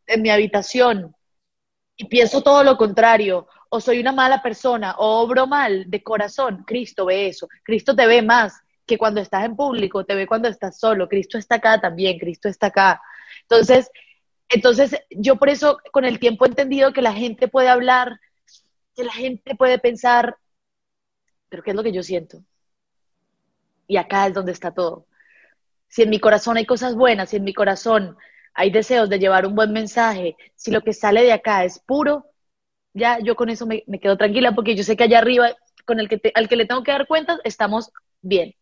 en 0.06 0.22
mi 0.22 0.30
habitación 0.30 1.14
y 1.94 2.06
pienso 2.06 2.40
todo 2.40 2.64
lo 2.64 2.78
contrario, 2.78 3.48
o 3.68 3.80
soy 3.82 4.00
una 4.00 4.12
mala 4.12 4.42
persona, 4.42 4.94
o 4.96 5.20
obro 5.20 5.46
mal 5.46 5.90
de 5.90 6.02
corazón, 6.02 6.64
Cristo 6.66 7.04
ve 7.04 7.28
eso. 7.28 7.48
Cristo 7.64 7.94
te 7.94 8.06
ve 8.06 8.22
más 8.22 8.61
que 8.86 8.98
cuando 8.98 9.20
estás 9.20 9.44
en 9.44 9.56
público, 9.56 10.04
te 10.04 10.14
ve 10.14 10.26
cuando 10.26 10.48
estás 10.48 10.78
solo. 10.78 11.08
Cristo 11.08 11.38
está 11.38 11.56
acá 11.56 11.80
también, 11.80 12.18
Cristo 12.18 12.48
está 12.48 12.68
acá. 12.68 13.00
Entonces, 13.42 13.90
entonces 14.48 14.96
yo 15.10 15.36
por 15.36 15.48
eso 15.48 15.78
con 15.92 16.04
el 16.04 16.18
tiempo 16.18 16.44
he 16.44 16.48
entendido 16.48 16.92
que 16.92 17.02
la 17.02 17.12
gente 17.12 17.48
puede 17.48 17.68
hablar, 17.68 18.20
que 18.94 19.04
la 19.04 19.12
gente 19.12 19.54
puede 19.56 19.78
pensar, 19.78 20.36
pero 21.48 21.62
¿qué 21.62 21.70
es 21.70 21.76
lo 21.76 21.82
que 21.82 21.92
yo 21.92 22.02
siento? 22.02 22.42
Y 23.86 23.96
acá 23.96 24.26
es 24.26 24.34
donde 24.34 24.52
está 24.52 24.72
todo. 24.72 25.06
Si 25.88 26.02
en 26.02 26.10
mi 26.10 26.20
corazón 26.20 26.56
hay 26.56 26.66
cosas 26.66 26.94
buenas, 26.94 27.30
si 27.30 27.36
en 27.36 27.44
mi 27.44 27.54
corazón 27.54 28.16
hay 28.54 28.70
deseos 28.70 29.08
de 29.08 29.18
llevar 29.18 29.46
un 29.46 29.54
buen 29.54 29.72
mensaje, 29.72 30.36
si 30.54 30.70
lo 30.70 30.82
que 30.82 30.92
sale 30.92 31.22
de 31.22 31.32
acá 31.32 31.64
es 31.64 31.78
puro, 31.78 32.26
ya 32.94 33.18
yo 33.20 33.36
con 33.36 33.48
eso 33.48 33.66
me, 33.66 33.84
quedo 34.00 34.16
tranquila 34.16 34.54
porque 34.54 34.74
yo 34.74 34.84
sé 34.84 34.96
que 34.96 35.04
allá 35.04 35.18
arriba, 35.18 35.54
con 35.86 36.00
el 36.00 36.08
que 36.08 36.20
al 36.34 36.48
que 36.48 36.56
le 36.56 36.66
tengo 36.66 36.82
que 36.82 36.92
dar 36.92 37.06
cuentas, 37.06 37.40
estamos 37.44 37.90
bien. 38.20 38.54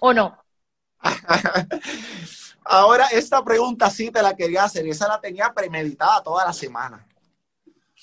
¿O 0.00 0.12
no? 0.12 0.36
Ahora, 2.64 3.06
esta 3.12 3.44
pregunta 3.44 3.90
sí 3.90 4.10
te 4.10 4.22
la 4.22 4.36
quería 4.36 4.64
hacer 4.64 4.86
y 4.86 4.90
esa 4.90 5.08
la 5.08 5.20
tenía 5.20 5.52
premeditada 5.52 6.22
toda 6.22 6.44
la 6.44 6.52
semana. 6.52 7.06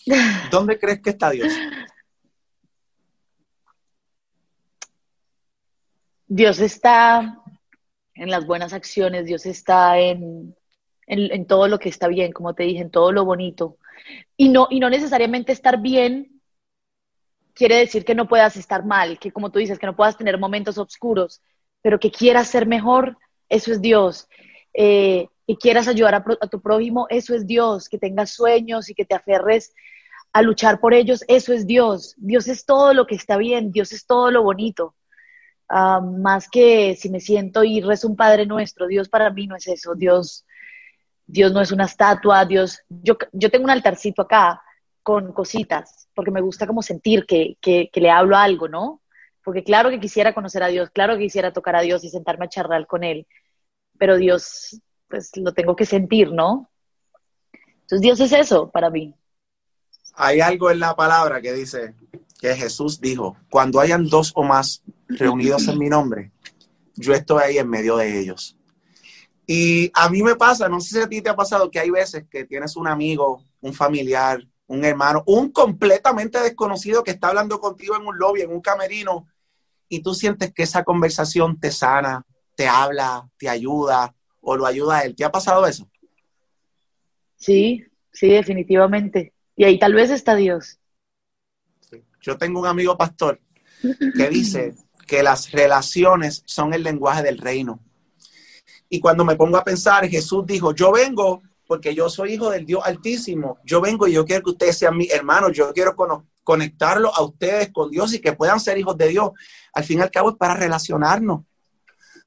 ¿Dónde 0.52 0.80
crees 0.80 1.02
que 1.02 1.12
está 1.12 1.30
Dios? 1.30 1.54
Dios 6.28 6.60
está 6.60 7.42
en 8.14 8.30
las 8.30 8.46
buenas 8.46 8.74
acciones, 8.74 9.26
Dios 9.26 9.46
está 9.46 9.98
en, 9.98 10.56
en, 11.08 11.48
todo 11.48 11.68
lo 11.68 11.80
que 11.80 11.90
está 11.90 12.08
bien, 12.08 12.32
como 12.32 12.54
te 12.54 12.64
dije, 12.64 12.82
en 12.82 12.92
todo 12.92 13.12
lo 13.12 13.26
bonito. 13.26 13.78
Y 14.38 14.50
no, 14.50 14.68
y 14.70 14.80
no 14.80 14.90
necesariamente 14.90 15.52
estar 15.52 15.82
bien 15.82 16.40
quiere 17.54 17.78
decir 17.78 18.06
que 18.06 18.16
no 18.16 18.28
puedas 18.28 18.56
estar 18.56 18.86
mal, 18.86 19.20
que 19.20 19.32
como 19.32 19.52
tú 19.52 19.60
dices, 19.60 19.80
que 19.80 19.86
no 19.86 19.96
puedas 19.96 20.18
tener 20.18 20.38
momentos 20.38 20.78
oscuros, 20.78 21.42
pero 21.82 22.00
que 22.00 22.12
quieras 22.12 22.48
ser 22.48 22.68
mejor, 22.68 23.18
eso 23.48 23.72
es 23.72 23.82
Dios. 23.82 24.28
Eh, 24.74 25.28
que 25.48 25.56
quieras 25.58 25.88
ayudar 25.88 26.16
a, 26.16 26.24
a, 26.42 26.48
tu 26.48 26.62
prójimo, 26.62 27.08
eso 27.10 27.34
es 27.34 27.48
Dios. 27.48 27.90
Que 27.90 27.98
tengas 27.98 28.32
sueños 28.32 28.90
y 28.90 28.94
que 28.94 29.06
te 29.06 29.16
aferres 29.16 29.74
a 30.34 30.42
luchar 30.42 30.80
por 30.80 30.94
ellos, 30.94 31.24
eso 31.28 31.54
es 31.54 31.66
Dios. 31.66 32.16
Dios 32.18 32.48
es 32.48 32.66
todo 32.66 32.94
lo 32.94 33.08
que 33.08 33.16
está 33.16 33.38
bien, 33.38 33.72
Dios 33.72 33.92
es 33.92 34.06
todo 34.06 34.32
lo 34.32 34.44
bonito. 34.44 34.96
Uh, 35.70 36.02
más 36.02 36.50
que 36.50 36.96
si 36.96 37.10
me 37.10 37.20
siento 37.20 37.64
y 37.64 37.82
rezo 37.82 38.08
un 38.08 38.16
Padre 38.16 38.46
Nuestro, 38.46 38.88
Dios 38.88 39.08
para 39.08 39.30
mí 39.30 39.48
no 39.48 39.56
es 39.56 39.68
eso, 39.68 39.94
Dios, 39.94 40.46
Dios 41.28 41.52
no 41.52 41.62
es 41.62 41.72
una 41.72 41.86
estatua, 41.86 42.44
Dios, 42.46 42.80
yo, 42.90 43.18
yo 43.34 43.52
tengo 43.52 43.66
un 43.66 43.70
altarcito 43.70 44.24
acá 44.24 44.64
con 45.04 45.32
cositas, 45.32 46.08
porque 46.16 46.32
me 46.32 46.42
gusta 46.42 46.66
como 46.66 46.82
sentir 46.82 47.26
que, 47.28 47.58
que, 47.62 47.90
que 47.94 48.02
le 48.02 48.10
hablo 48.10 48.36
algo, 48.36 48.68
¿no? 48.68 49.02
Porque 49.50 49.64
claro 49.64 49.90
que 49.90 50.00
quisiera 50.00 50.36
conocer 50.36 50.62
a 50.62 50.68
Dios, 50.68 50.92
claro 50.92 51.18
que 51.18 51.24
quisiera 51.24 51.52
tocar 51.52 51.76
a 51.76 51.82
Dios 51.82 52.04
y 52.04 52.10
sentarme 52.12 52.46
a 52.46 52.50
charlar 52.50 52.86
con 52.86 53.04
Él, 53.04 53.26
pero 53.98 54.16
Dios, 54.16 54.80
pues 55.08 55.32
lo 55.38 55.56
tengo 55.56 55.76
que 55.76 55.88
sentir, 55.88 56.32
¿no? 56.32 56.70
Entonces 57.82 58.02
Dios 58.02 58.20
es 58.20 58.32
eso 58.32 58.70
para 58.70 58.92
mí. 58.92 59.12
Hay 60.14 60.40
algo 60.40 60.70
en 60.70 60.80
la 60.80 60.96
palabra 60.96 61.42
que 61.42 61.52
dice 61.52 61.96
que 62.40 62.56
Jesús 62.56 63.02
dijo, 63.02 63.38
cuando 63.50 63.80
hayan 63.80 64.06
dos 64.08 64.32
o 64.36 64.44
más 64.44 64.84
reunidos 65.08 65.68
en 65.68 65.80
mi 65.80 65.90
nombre, 65.90 66.32
yo 66.94 67.16
estoy 67.16 67.42
ahí 67.42 67.58
en 67.58 67.72
medio 67.72 67.98
de 67.98 68.20
ellos. 68.20 68.56
Y 69.48 69.90
a 69.96 70.12
mí 70.12 70.22
me 70.22 70.36
pasa, 70.36 70.70
no 70.70 70.80
sé 70.80 70.90
si 70.90 71.02
a 71.02 71.10
ti 71.10 71.24
te 71.24 71.32
ha 71.32 71.36
pasado 71.36 71.72
que 71.72 71.80
hay 71.80 71.90
veces 71.90 72.28
que 72.30 72.46
tienes 72.46 72.76
un 72.76 72.88
amigo, 72.88 73.44
un 73.62 73.74
familiar, 73.74 74.48
un 74.68 74.86
hermano, 74.86 75.24
un 75.26 75.52
completamente 75.52 76.40
desconocido 76.40 77.04
que 77.04 77.10
está 77.10 77.30
hablando 77.30 77.60
contigo 77.60 77.96
en 77.96 78.06
un 78.06 78.16
lobby, 78.20 78.42
en 78.42 78.52
un 78.52 78.62
camerino, 78.62 79.26
y 79.90 80.02
tú 80.02 80.14
sientes 80.14 80.54
que 80.54 80.64
esa 80.64 80.84
conversación 80.84 81.60
te 81.60 81.72
sana, 81.72 82.26
te 82.56 82.68
habla, 82.68 83.28
te 83.38 83.50
ayuda 83.50 84.16
o 84.40 84.56
lo 84.56 84.66
ayuda 84.66 85.00
a 85.00 85.02
él. 85.02 85.16
¿Te 85.16 85.26
ha 85.26 85.32
pasado 85.32 85.66
eso? 85.66 85.90
Sí, 87.36 87.84
sí, 88.12 88.30
definitivamente. 88.30 89.34
Y 89.56 89.64
ahí 89.64 89.80
tal 89.80 89.94
vez 89.94 90.12
está 90.12 90.36
Dios. 90.36 90.80
Yo 92.22 92.38
tengo 92.38 92.60
un 92.60 92.68
amigo 92.68 92.98
pastor 92.98 93.42
que 93.82 94.30
dice 94.30 94.76
que 95.08 95.24
las 95.24 95.52
relaciones 95.52 96.44
son 96.46 96.74
el 96.74 96.84
lenguaje 96.84 97.24
del 97.24 97.40
reino. 97.40 97.80
Y 98.90 99.00
cuando 99.00 99.24
me 99.26 99.36
pongo 99.36 99.58
a 99.58 99.64
pensar, 99.64 100.08
Jesús 100.08 100.46
dijo, 100.46 100.74
yo 100.74 100.92
vengo 100.92 101.42
porque 101.70 101.94
yo 101.94 102.10
soy 102.10 102.34
hijo 102.34 102.50
del 102.50 102.66
Dios 102.66 102.82
Altísimo. 102.84 103.60
Yo 103.64 103.80
vengo 103.80 104.08
y 104.08 104.14
yo 104.14 104.26
quiero 104.26 104.42
que 104.44 104.50
ustedes 104.50 104.76
sean 104.76 104.98
mis 104.98 105.14
hermanos. 105.14 105.52
Yo 105.54 105.72
quiero 105.72 105.96
conectarlos 106.44 107.12
a 107.16 107.22
ustedes 107.22 107.72
con 107.72 107.92
Dios 107.92 108.12
y 108.16 108.20
que 108.20 108.34
puedan 108.34 108.60
ser 108.60 108.80
hijos 108.80 108.98
de 108.98 109.10
Dios. 109.10 109.30
Al 109.72 109.84
fin 109.84 110.00
y 110.00 110.02
al 110.02 110.10
cabo 110.10 110.32
es 110.32 110.36
para 110.36 110.56
relacionarnos, 110.56 111.42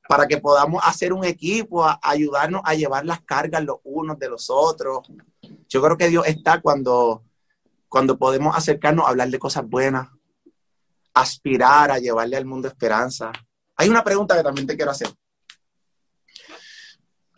para 0.09 0.29
que 0.29 0.39
podamos 0.39 0.81
hacer 0.87 1.13
un 1.13 1.25
equipo, 1.25 1.85
ayudarnos 2.01 2.63
a 2.65 2.75
llevar 2.75 3.05
las 3.05 3.21
cargas 3.23 3.65
los 3.65 3.79
unos 3.83 4.17
de 4.17 4.29
los 4.29 4.49
otros. 4.49 5.01
Yo 5.69 5.83
creo 5.83 5.97
que 5.97 6.09
Dios 6.09 6.25
está 6.29 6.61
cuando, 6.61 7.25
cuando 7.89 8.17
podemos 8.17 8.57
acercarnos 8.57 9.07
a 9.07 9.09
hablar 9.09 9.29
de 9.29 9.41
cosas 9.41 9.69
buenas, 9.69 10.07
aspirar 11.15 11.91
a 11.91 11.99
llevarle 11.99 12.37
al 12.37 12.45
mundo 12.45 12.69
esperanza. 12.69 13.33
Hay 13.75 13.89
una 13.89 14.05
pregunta 14.05 14.37
que 14.37 14.45
también 14.45 14.69
te 14.69 14.77
quiero 14.77 14.93
hacer 14.93 15.09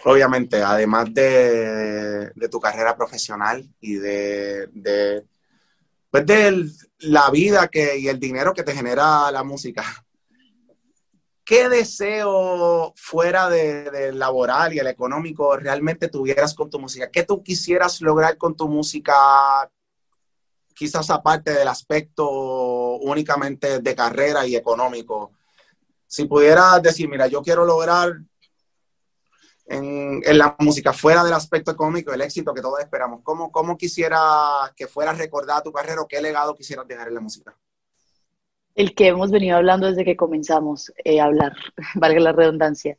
obviamente, 0.04 0.62
además 0.62 1.12
de, 1.12 2.32
tu 2.50 2.60
carrera 2.60 2.96
profesional 2.96 3.68
y 3.80 3.94
de, 3.94 4.68
de, 4.72 5.24
pues 6.10 6.26
de 6.26 6.70
la 7.00 7.30
vida 7.30 7.68
que, 7.68 7.98
y 7.98 8.08
el 8.08 8.20
dinero 8.20 8.52
que 8.52 8.62
te 8.62 8.74
genera 8.74 9.30
la 9.30 9.42
música, 9.42 9.84
¿qué 11.44 11.68
deseo 11.68 12.92
fuera 12.96 13.48
del 13.48 13.90
de 13.90 14.12
laboral 14.12 14.74
y 14.74 14.78
el 14.78 14.86
económico 14.86 15.56
realmente 15.56 16.08
tuvieras 16.08 16.54
con 16.54 16.70
tu 16.70 16.78
música? 16.78 17.10
¿Qué 17.10 17.22
tú 17.22 17.42
quisieras 17.42 18.00
lograr 18.00 18.36
con 18.36 18.56
tu 18.56 18.68
música? 18.68 19.14
Quizás 20.74 21.08
aparte 21.10 21.52
del 21.52 21.68
aspecto 21.68 22.28
únicamente 22.96 23.80
de 23.80 23.94
carrera 23.94 24.46
y 24.46 24.56
económico. 24.56 25.32
Si 26.06 26.26
pudieras 26.26 26.82
decir, 26.82 27.08
mira, 27.08 27.26
yo 27.26 27.42
quiero 27.42 27.64
lograr 27.64 28.18
en, 29.66 30.38
la 30.38 30.56
música, 30.58 30.92
fuera 30.92 31.24
del 31.24 31.32
aspecto 31.32 31.70
económico, 31.70 32.12
el 32.12 32.20
éxito 32.20 32.52
que 32.52 32.60
todos 32.60 32.80
esperamos. 32.80 33.20
¿Cómo, 33.22 33.50
cómo 33.50 33.76
quisiera 33.76 34.18
que 34.76 34.86
fuera 34.86 35.12
recordada 35.12 35.62
tu 35.62 35.72
carrera 35.72 36.02
o 36.02 36.08
qué 36.08 36.20
legado 36.20 36.54
quisieras 36.54 36.86
dejar 36.86 37.08
en 37.08 37.14
la 37.14 37.20
música? 37.20 37.56
El 38.74 38.94
que 38.94 39.08
hemos 39.08 39.30
venido 39.30 39.56
hablando 39.56 39.86
desde 39.86 40.04
que 40.04 40.16
comenzamos 40.16 40.92
eh, 41.04 41.20
a 41.20 41.24
hablar, 41.24 41.52
valga 41.94 42.20
la 42.20 42.32
redundancia. 42.32 42.96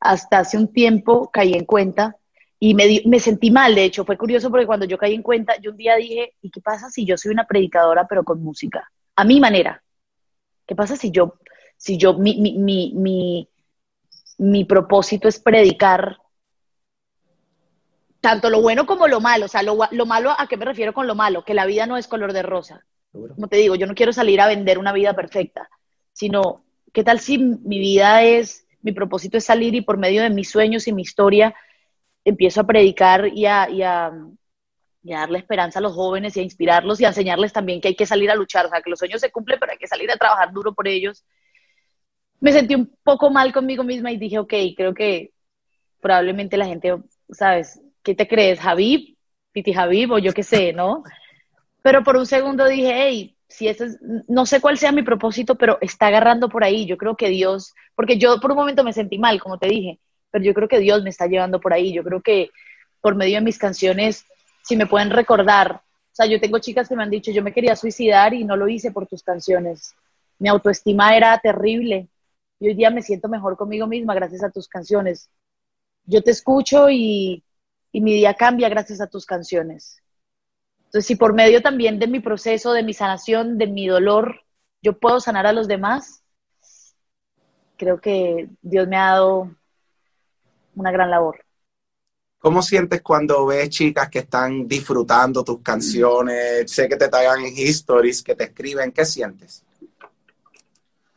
Hasta 0.00 0.38
hace 0.38 0.56
un 0.58 0.72
tiempo 0.72 1.30
caí 1.32 1.54
en 1.54 1.64
cuenta 1.64 2.16
y 2.60 2.74
me, 2.74 3.02
me 3.06 3.20
sentí 3.20 3.50
mal, 3.50 3.74
de 3.74 3.84
hecho, 3.84 4.04
fue 4.04 4.16
curioso 4.16 4.50
porque 4.50 4.66
cuando 4.66 4.86
yo 4.86 4.98
caí 4.98 5.14
en 5.14 5.22
cuenta, 5.22 5.56
yo 5.60 5.72
un 5.72 5.76
día 5.76 5.96
dije, 5.96 6.34
¿y 6.40 6.50
qué 6.50 6.60
pasa 6.60 6.90
si 6.90 7.04
yo 7.04 7.16
soy 7.16 7.32
una 7.32 7.46
predicadora 7.46 8.06
pero 8.08 8.24
con 8.24 8.42
música? 8.42 8.90
A 9.16 9.24
mi 9.24 9.40
manera. 9.40 9.82
¿Qué 10.66 10.74
pasa 10.74 10.96
si 10.96 11.10
yo, 11.10 11.34
si 11.76 11.98
yo, 11.98 12.14
mi, 12.14 12.40
mi, 12.40 12.56
mi 12.56 12.92
mi 12.94 13.48
propósito 14.64 15.28
es 15.28 15.38
predicar 15.38 16.18
tanto 18.24 18.48
lo 18.48 18.62
bueno 18.62 18.86
como 18.86 19.06
lo 19.06 19.20
malo. 19.20 19.44
O 19.44 19.48
sea, 19.48 19.62
lo, 19.62 19.76
malo, 20.06 20.34
¿a 20.36 20.46
qué 20.48 20.56
me 20.56 20.64
refiero 20.64 20.94
con 20.94 21.06
lo 21.06 21.14
malo? 21.14 21.44
Que 21.44 21.52
la 21.52 21.66
vida 21.66 21.86
no 21.86 21.98
es 21.98 22.08
color 22.08 22.32
de 22.32 22.42
rosa. 22.42 22.84
Como 23.12 23.48
te 23.48 23.58
digo, 23.58 23.74
yo 23.74 23.86
no 23.86 23.94
quiero 23.94 24.12
salir 24.12 24.40
a 24.40 24.48
vender 24.48 24.78
una 24.78 24.92
vida 24.92 25.14
perfecta, 25.14 25.68
sino, 26.12 26.64
¿qué 26.92 27.04
tal 27.04 27.20
si 27.20 27.38
mi 27.38 27.78
vida 27.78 28.22
es, 28.22 28.66
mi 28.80 28.92
propósito 28.92 29.36
es 29.36 29.44
salir 29.44 29.74
y 29.74 29.82
por 29.82 29.98
medio 29.98 30.22
de 30.22 30.30
mis 30.30 30.50
sueños 30.50 30.88
y 30.88 30.92
mi 30.92 31.02
historia 31.02 31.54
empiezo 32.24 32.62
a 32.62 32.66
predicar 32.66 33.28
y 33.28 33.46
a, 33.46 33.68
y 33.68 33.82
a, 33.82 34.10
y 35.02 35.12
a 35.12 35.20
darle 35.20 35.38
esperanza 35.38 35.78
a 35.78 35.82
los 35.82 35.92
jóvenes 35.92 36.36
y 36.36 36.40
a 36.40 36.42
inspirarlos 36.42 37.00
y 37.00 37.04
a 37.04 37.08
enseñarles 37.08 37.52
también 37.52 37.80
que 37.80 37.88
hay 37.88 37.94
que 37.94 38.06
salir 38.06 38.30
a 38.30 38.34
luchar, 38.34 38.66
o 38.66 38.70
sea, 38.70 38.80
que 38.80 38.90
los 38.90 38.98
sueños 38.98 39.20
se 39.20 39.30
cumplen, 39.30 39.60
pero 39.60 39.72
hay 39.72 39.78
que 39.78 39.86
salir 39.86 40.10
a 40.10 40.16
trabajar 40.16 40.50
duro 40.50 40.74
por 40.74 40.88
ellos 40.88 41.24
me 42.44 42.52
sentí 42.52 42.74
un 42.74 42.94
poco 43.02 43.30
mal 43.30 43.54
conmigo 43.54 43.82
misma 43.84 44.12
y 44.12 44.18
dije, 44.18 44.38
ok, 44.38 44.52
creo 44.76 44.92
que 44.92 45.32
probablemente 45.98 46.58
la 46.58 46.66
gente, 46.66 46.94
¿sabes? 47.30 47.80
¿Qué 48.02 48.14
te 48.14 48.28
crees? 48.28 48.60
¿Javib? 48.60 49.16
¿Piti 49.50 49.72
Javib? 49.72 50.12
O 50.12 50.18
yo 50.18 50.34
qué 50.34 50.42
sé, 50.42 50.74
¿no? 50.74 51.04
Pero 51.80 52.04
por 52.04 52.18
un 52.18 52.26
segundo 52.26 52.68
dije, 52.68 52.92
hey, 52.94 53.34
si 53.48 53.66
eso 53.66 53.84
es, 53.84 53.98
no 54.28 54.44
sé 54.44 54.60
cuál 54.60 54.76
sea 54.76 54.92
mi 54.92 55.02
propósito, 55.02 55.54
pero 55.54 55.78
está 55.80 56.08
agarrando 56.08 56.50
por 56.50 56.64
ahí. 56.64 56.84
Yo 56.84 56.98
creo 56.98 57.16
que 57.16 57.30
Dios, 57.30 57.72
porque 57.94 58.18
yo 58.18 58.38
por 58.40 58.50
un 58.50 58.58
momento 58.58 58.84
me 58.84 58.92
sentí 58.92 59.16
mal, 59.16 59.40
como 59.40 59.56
te 59.56 59.68
dije, 59.68 59.98
pero 60.30 60.44
yo 60.44 60.52
creo 60.52 60.68
que 60.68 60.80
Dios 60.80 61.02
me 61.02 61.08
está 61.08 61.26
llevando 61.26 61.60
por 61.60 61.72
ahí. 61.72 61.94
Yo 61.94 62.04
creo 62.04 62.20
que 62.20 62.50
por 63.00 63.14
medio 63.14 63.36
de 63.36 63.40
mis 63.40 63.56
canciones, 63.56 64.26
si 64.64 64.76
me 64.76 64.84
pueden 64.84 65.08
recordar, 65.08 65.76
o 65.76 66.14
sea, 66.14 66.26
yo 66.26 66.38
tengo 66.38 66.58
chicas 66.58 66.90
que 66.90 66.94
me 66.94 67.04
han 67.04 67.10
dicho, 67.10 67.30
yo 67.30 67.42
me 67.42 67.54
quería 67.54 67.74
suicidar 67.74 68.34
y 68.34 68.44
no 68.44 68.54
lo 68.54 68.68
hice 68.68 68.90
por 68.90 69.06
tus 69.06 69.22
canciones. 69.22 69.94
Mi 70.38 70.50
autoestima 70.50 71.16
era 71.16 71.38
terrible 71.38 72.08
y 72.58 72.68
hoy 72.68 72.74
día 72.74 72.90
me 72.90 73.02
siento 73.02 73.28
mejor 73.28 73.56
conmigo 73.56 73.86
misma 73.86 74.14
gracias 74.14 74.42
a 74.42 74.50
tus 74.50 74.68
canciones. 74.68 75.30
Yo 76.04 76.22
te 76.22 76.30
escucho 76.30 76.88
y, 76.90 77.42
mi 77.92 78.14
día 78.14 78.34
cambia 78.34 78.68
gracias 78.68 79.00
a 79.00 79.06
tus 79.06 79.24
canciones. 79.24 80.02
Entonces, 80.86 81.06
si 81.06 81.16
por 81.16 81.32
medio 81.32 81.62
también 81.62 81.98
de 81.98 82.08
mi 82.08 82.20
proceso, 82.20 82.72
de 82.72 82.82
mi 82.82 82.92
sanación, 82.92 83.56
de 83.56 83.66
mi 83.68 83.86
dolor, 83.86 84.42
yo 84.82 84.98
puedo 84.98 85.20
sanar 85.20 85.46
a 85.46 85.52
los 85.52 85.68
demás, 85.68 86.22
creo 87.76 88.00
que 88.00 88.48
Dios 88.62 88.88
me 88.88 88.96
ha 88.96 89.12
dado 89.12 89.54
una 90.74 90.90
gran 90.90 91.10
labor. 91.10 91.44
¿Cómo 92.38 92.62
sientes 92.62 93.00
cuando 93.00 93.46
ves 93.46 93.70
chicas 93.70 94.10
que 94.10 94.18
están 94.18 94.68
disfrutando 94.68 95.42
tus 95.42 95.62
canciones? 95.62 96.70
Sé 96.70 96.88
que 96.88 96.96
te 96.96 97.08
tagan 97.08 97.40
en 97.40 97.56
histories, 97.56 98.22
que 98.22 98.34
te 98.34 98.44
escriben. 98.44 98.92
¿Qué 98.92 99.04
sientes? 99.06 99.64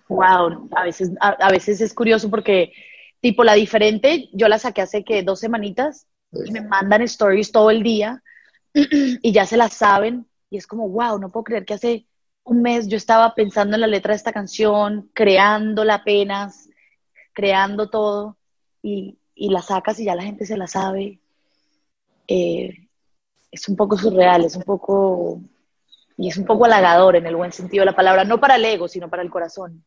Wow, 0.10 0.70
a 0.76 0.84
veces, 0.84 1.12
a, 1.20 1.52
veces 1.52 1.82
es 1.82 1.93
curioso 1.93 2.30
porque, 2.30 2.72
tipo, 3.20 3.43
la 3.43 3.54
diferente, 3.56 4.30
yo 4.32 4.48
la 4.48 4.58
saqué 4.58 4.82
hace 4.82 5.04
que 5.04 5.22
dos 5.22 5.41
semanitas 5.41 6.08
y 6.32 6.52
me 6.52 6.62
mandan 6.62 7.02
stories 7.02 7.52
todo 7.52 7.72
el 7.72 7.84
día 7.84 8.24
y 8.74 9.32
ya 9.32 9.46
se 9.46 9.58
las 9.58 9.74
saben 9.74 10.26
y 10.50 10.58
es 10.58 10.65
como, 10.65 10.88
wow, 10.88 11.20
no 11.20 11.30
puedo 11.30 11.43
creer 11.43 11.65
que 11.65 11.74
hace 11.74 12.06
un 12.43 12.62
mes 12.62 12.88
yo 12.88 12.96
estaba 12.96 13.36
pensando 13.36 13.76
en 13.76 13.82
la 13.82 13.88
letra 13.88 14.13
de 14.13 14.17
esta 14.17 14.32
canción, 14.32 15.10
creándola 15.13 15.96
apenas, 15.96 16.70
creando 17.34 17.89
todo 17.89 18.38
y, 18.82 19.17
y 19.36 19.50
la 19.50 19.62
sacas 19.62 20.00
y 20.00 20.06
ya 20.06 20.15
la 20.15 20.24
gente 20.24 20.46
se 20.46 20.56
la 20.56 20.67
sabe. 20.67 21.20
Eh, 22.30 22.88
es 23.52 23.67
un 23.67 23.76
poco 23.76 23.98
surreal, 23.98 24.46
es 24.46 24.56
un 24.56 24.63
poco, 24.63 25.41
y 26.17 26.30
es 26.30 26.38
un 26.38 26.46
poco 26.46 26.63
halagador 26.63 27.17
en 27.17 27.26
el 27.26 27.36
buen 27.36 27.52
sentido 27.52 27.82
de 27.82 27.88
la 27.88 27.96
palabra, 27.96 28.24
no 28.24 28.39
para 28.39 28.56
el 28.56 28.63
ego, 28.63 28.88
sino 28.88 29.10
para 29.10 29.24
el 29.24 29.30
corazón 29.30 29.84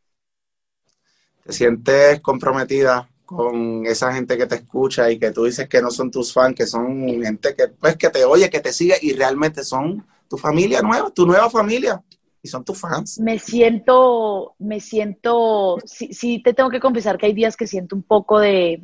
te 1.44 1.52
sientes 1.52 2.20
comprometida 2.20 3.08
con 3.24 3.86
esa 3.86 4.12
gente 4.12 4.36
que 4.36 4.46
te 4.46 4.56
escucha 4.56 5.08
y 5.10 5.18
que 5.18 5.30
tú 5.30 5.44
dices 5.44 5.68
que 5.68 5.80
no 5.80 5.90
son 5.90 6.10
tus 6.10 6.32
fans, 6.32 6.56
que 6.56 6.66
son 6.66 7.06
gente 7.22 7.54
que, 7.54 7.68
pues, 7.68 7.96
que 7.96 8.10
te 8.10 8.24
oye, 8.24 8.50
que 8.50 8.58
te 8.60 8.72
sigue 8.72 8.96
y 9.00 9.12
realmente 9.12 9.62
son 9.62 10.04
tu 10.28 10.36
familia 10.36 10.82
nueva, 10.82 11.10
tu 11.10 11.26
nueva 11.26 11.48
familia. 11.48 12.02
y 12.42 12.48
son 12.48 12.64
tus 12.64 12.80
fans. 12.80 13.18
Me 13.20 13.38
siento, 13.38 14.54
me 14.58 14.80
siento, 14.80 15.76
sí, 15.84 16.12
sí 16.12 16.42
te 16.42 16.54
tengo 16.54 16.70
que 16.70 16.80
confesar 16.80 17.18
que 17.18 17.26
hay 17.26 17.34
días 17.34 17.56
que 17.56 17.66
siento 17.66 17.94
un 17.94 18.02
poco 18.02 18.40
de, 18.40 18.82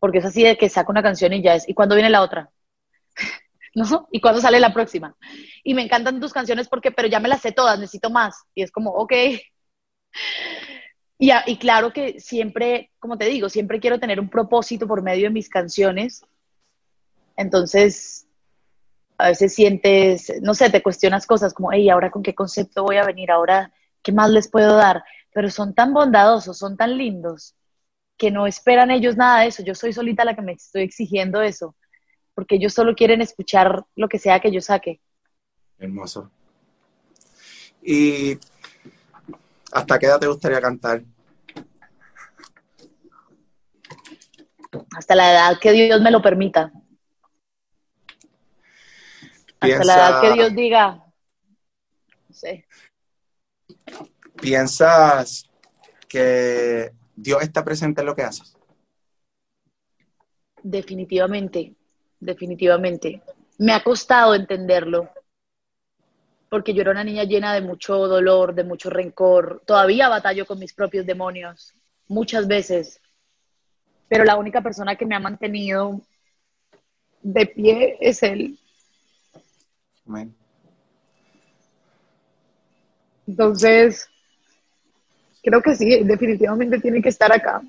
porque 0.00 0.18
es 0.18 0.24
así 0.24 0.42
de 0.42 0.56
que 0.56 0.68
saco 0.68 0.90
una 0.90 1.02
canción 1.02 1.32
y 1.32 1.42
ya 1.42 1.54
es, 1.54 1.68
¿y 1.68 1.74
cuándo 1.74 1.94
viene 1.94 2.10
la 2.10 2.22
otra? 2.22 2.50
¿No? 3.74 4.08
¿Y 4.10 4.20
cuándo 4.20 4.40
sale 4.40 4.58
la 4.58 4.72
próxima? 4.72 5.14
Y 5.62 5.74
me 5.74 5.82
encantan 5.82 6.18
tus 6.18 6.32
canciones 6.32 6.68
porque, 6.68 6.90
pero 6.90 7.06
ya 7.06 7.20
me 7.20 7.28
las 7.28 7.42
sé 7.42 7.52
todas, 7.52 7.78
necesito 7.78 8.10
más. 8.10 8.42
Y 8.54 8.62
es 8.62 8.72
como, 8.72 8.90
ok. 8.90 9.12
Y, 11.20 11.30
y 11.46 11.58
claro 11.58 11.92
que 11.92 12.18
siempre, 12.18 12.90
como 12.98 13.18
te 13.18 13.26
digo, 13.26 13.50
siempre 13.50 13.78
quiero 13.78 14.00
tener 14.00 14.18
un 14.18 14.30
propósito 14.30 14.88
por 14.88 15.02
medio 15.02 15.24
de 15.24 15.34
mis 15.34 15.50
canciones. 15.50 16.24
Entonces, 17.36 18.26
a 19.18 19.28
veces 19.28 19.54
sientes, 19.54 20.32
no 20.40 20.54
sé, 20.54 20.70
te 20.70 20.82
cuestionas 20.82 21.26
cosas 21.26 21.52
como, 21.52 21.72
hey, 21.72 21.90
¿ahora 21.90 22.10
con 22.10 22.22
qué 22.22 22.34
concepto 22.34 22.84
voy 22.84 22.96
a 22.96 23.04
venir? 23.04 23.30
¿Ahora 23.30 23.70
qué 24.02 24.12
más 24.12 24.30
les 24.30 24.48
puedo 24.48 24.76
dar? 24.76 25.04
Pero 25.32 25.50
son 25.50 25.74
tan 25.74 25.92
bondadosos, 25.92 26.56
son 26.56 26.78
tan 26.78 26.96
lindos, 26.96 27.54
que 28.16 28.30
no 28.30 28.46
esperan 28.46 28.90
ellos 28.90 29.18
nada 29.18 29.42
de 29.42 29.48
eso. 29.48 29.62
Yo 29.62 29.74
soy 29.74 29.92
solita 29.92 30.24
la 30.24 30.34
que 30.34 30.40
me 30.40 30.52
estoy 30.52 30.82
exigiendo 30.82 31.42
eso, 31.42 31.76
porque 32.34 32.56
ellos 32.56 32.72
solo 32.72 32.94
quieren 32.94 33.20
escuchar 33.20 33.84
lo 33.94 34.08
que 34.08 34.18
sea 34.18 34.40
que 34.40 34.50
yo 34.50 34.62
saque. 34.62 35.02
Hermoso. 35.78 36.30
¿Y 37.82 38.38
hasta 39.72 39.98
qué 39.98 40.06
edad 40.06 40.20
te 40.20 40.26
gustaría 40.26 40.60
cantar? 40.60 41.02
Hasta 44.96 45.14
la 45.14 45.32
edad 45.32 45.58
que 45.60 45.72
Dios 45.72 46.00
me 46.00 46.10
lo 46.10 46.22
permita. 46.22 46.72
Hasta 49.60 49.84
la 49.84 49.94
edad 49.94 50.20
que 50.22 50.32
Dios 50.32 50.54
diga. 50.54 51.04
No 52.28 52.34
sé. 52.34 52.66
¿Piensas 54.40 55.50
que 56.08 56.92
Dios 57.14 57.42
está 57.42 57.64
presente 57.64 58.00
en 58.00 58.06
lo 58.06 58.16
que 58.16 58.22
haces? 58.22 58.56
Definitivamente, 60.62 61.74
definitivamente. 62.18 63.22
Me 63.58 63.72
ha 63.72 63.82
costado 63.82 64.34
entenderlo, 64.34 65.10
porque 66.50 66.74
yo 66.74 66.82
era 66.82 66.90
una 66.90 67.04
niña 67.04 67.24
llena 67.24 67.54
de 67.54 67.62
mucho 67.62 67.96
dolor, 68.08 68.54
de 68.54 68.64
mucho 68.64 68.90
rencor. 68.90 69.62
Todavía 69.64 70.08
batallo 70.08 70.44
con 70.44 70.58
mis 70.58 70.74
propios 70.74 71.06
demonios, 71.06 71.72
muchas 72.08 72.48
veces. 72.48 73.00
Pero 74.08 74.24
la 74.24 74.36
única 74.36 74.60
persona 74.60 74.96
que 74.96 75.06
me 75.06 75.14
ha 75.14 75.20
mantenido 75.20 76.00
de 77.22 77.46
pie 77.46 77.96
es 78.00 78.24
Él. 78.24 78.58
Entonces, 83.28 84.08
creo 85.44 85.62
que 85.62 85.76
sí, 85.76 86.02
definitivamente 86.02 86.80
tiene 86.80 87.00
que 87.00 87.10
estar 87.10 87.32
acá. 87.32 87.62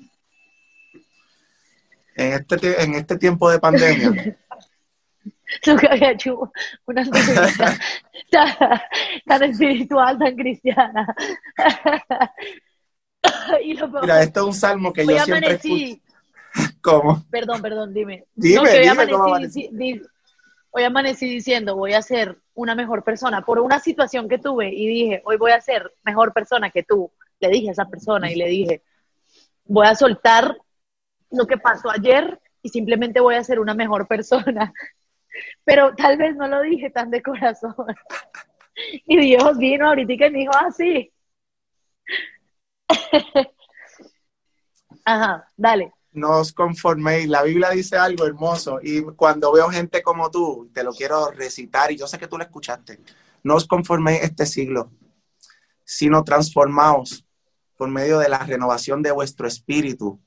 En 2.16 2.32
este, 2.32 2.82
en 2.82 2.94
este 2.94 3.16
tiempo 3.16 3.48
de 3.48 3.60
pandemia. 3.60 4.36
Nunca 5.66 5.88
había 5.90 6.12
hecho 6.12 6.52
una 6.86 7.04
tan, 8.30 8.80
tan 9.26 9.42
espiritual, 9.42 10.18
tan 10.18 10.36
cristiana. 10.36 11.14
Mira, 14.02 14.22
esto 14.22 14.40
es 14.40 14.46
un 14.46 14.54
salmo 14.54 14.92
que 14.92 15.06
yo 15.06 15.18
siempre 15.24 15.54
escucho. 15.54 16.00
¿Cómo? 16.82 17.24
Perdón, 17.30 17.62
perdón, 17.62 17.94
dime. 17.94 18.24
Dime, 18.34 18.78
dime 18.78 19.08
cómo 19.08 19.36
hoy 20.72 20.84
amanecí 20.84 21.26
diciendo, 21.28 21.76
voy 21.76 21.92
a 21.92 22.02
ser 22.02 22.38
una 22.54 22.74
mejor 22.74 23.04
persona 23.04 23.42
por 23.42 23.60
una 23.60 23.78
situación 23.78 24.28
que 24.28 24.38
tuve 24.38 24.72
y 24.72 24.86
dije, 24.86 25.22
hoy 25.24 25.36
voy 25.36 25.52
a 25.52 25.60
ser 25.60 25.92
mejor 26.02 26.32
persona 26.32 26.70
que 26.70 26.82
tú. 26.82 27.12
Le 27.40 27.50
dije 27.50 27.68
a 27.68 27.72
esa 27.72 27.88
persona 27.88 28.30
y 28.30 28.36
le 28.36 28.48
dije, 28.48 28.82
voy 29.64 29.86
a 29.86 29.94
soltar 29.94 30.56
lo 31.30 31.46
que 31.46 31.58
pasó 31.58 31.90
ayer 31.90 32.40
y 32.62 32.70
simplemente 32.70 33.20
voy 33.20 33.34
a 33.34 33.44
ser 33.44 33.60
una 33.60 33.74
mejor 33.74 34.08
persona. 34.08 34.72
Pero 35.64 35.94
tal 35.94 36.16
vez 36.16 36.34
no 36.36 36.48
lo 36.48 36.62
dije 36.62 36.90
tan 36.90 37.10
de 37.10 37.22
corazón. 37.22 37.74
Y 39.04 39.20
Dios 39.20 39.58
vino 39.58 39.86
ahorita 39.86 40.12
y 40.14 40.30
me 40.30 40.38
dijo 40.38 40.52
así. 40.56 41.12
Ajá, 45.04 45.46
dale 45.58 45.92
no 46.12 46.38
os 46.40 46.52
conforméis. 46.52 47.28
La 47.28 47.42
Biblia 47.42 47.70
dice 47.70 47.96
algo 47.96 48.26
hermoso 48.26 48.78
y 48.82 49.02
cuando 49.02 49.52
veo 49.52 49.68
gente 49.68 50.02
como 50.02 50.30
tú, 50.30 50.70
te 50.72 50.84
lo 50.84 50.92
quiero 50.92 51.30
recitar 51.30 51.90
y 51.90 51.96
yo 51.96 52.06
sé 52.06 52.18
que 52.18 52.28
tú 52.28 52.36
lo 52.38 52.44
escuchaste. 52.44 53.00
No 53.42 53.56
os 53.56 53.66
conforméis 53.66 54.22
este 54.22 54.46
siglo, 54.46 54.90
sino 55.84 56.22
transformaos 56.22 57.24
por 57.76 57.88
medio 57.88 58.18
de 58.18 58.28
la 58.28 58.38
renovación 58.38 59.02
de 59.02 59.10
vuestro 59.10 59.48
espíritu 59.48 60.20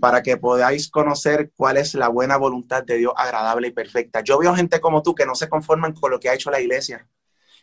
para 0.00 0.22
que 0.22 0.36
podáis 0.36 0.88
conocer 0.88 1.50
cuál 1.56 1.76
es 1.76 1.94
la 1.94 2.08
buena 2.08 2.36
voluntad 2.36 2.84
de 2.84 2.96
Dios 2.96 3.12
agradable 3.16 3.68
y 3.68 3.72
perfecta. 3.72 4.20
Yo 4.22 4.38
veo 4.38 4.54
gente 4.54 4.80
como 4.80 5.02
tú 5.02 5.14
que 5.14 5.26
no 5.26 5.34
se 5.34 5.48
conforman 5.48 5.92
con 5.92 6.10
lo 6.10 6.20
que 6.20 6.28
ha 6.28 6.34
hecho 6.34 6.50
la 6.50 6.60
iglesia, 6.60 7.08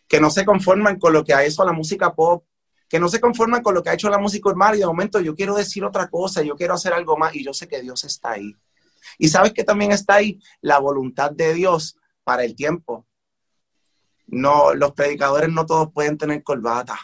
que 0.08 0.19
no 0.19 0.30
se 0.30 0.45
conforman 0.45 1.00
con 1.00 1.13
lo 1.13 1.24
que 1.24 1.34
ha 1.34 1.43
hecho 1.43 1.63
la 1.63 1.71
música 1.71 2.13
pop, 2.13 2.45
que 2.88 3.00
no 3.00 3.10
se 3.10 3.19
conforman 3.19 3.63
con 3.63 3.74
lo 3.74 3.82
que 3.82 3.89
ha 3.89 3.93
hecho 3.93 4.10
la 4.10 4.19
música 4.19 4.50
urbana 4.50 4.76
y 4.76 4.80
de 4.80 4.86
momento 4.86 5.19
yo 5.19 5.36
quiero 5.36 5.56
decir 5.56 5.84
otra 5.84 6.08
cosa, 6.08 6.41
yo 6.43 6.56
quiero 6.56 6.74
hacer 6.74 6.93
algo 6.93 7.17
más 7.17 7.36
y 7.36 7.43
yo 7.43 7.54
sé 7.54 7.67
que 7.67 7.82
Dios 7.82 8.04
está 8.04 8.32
ahí. 8.32 8.56
Y 9.17 9.30
sabes 9.30 9.54
que 9.54 9.63
también 9.63 9.91
está 9.91 10.15
ahí 10.15 10.39
la 10.62 10.80
voluntad 10.80 11.32
de 11.32 11.54
Dios 11.54 11.98
para 12.24 12.43
el 12.43 12.56
tiempo. 12.56 13.06
No, 14.28 14.74
los 14.74 14.91
predicadores 14.93 15.50
no 15.50 15.65
todos 15.65 15.91
pueden 15.91 16.17
tener 16.17 16.43
corbata. 16.43 16.98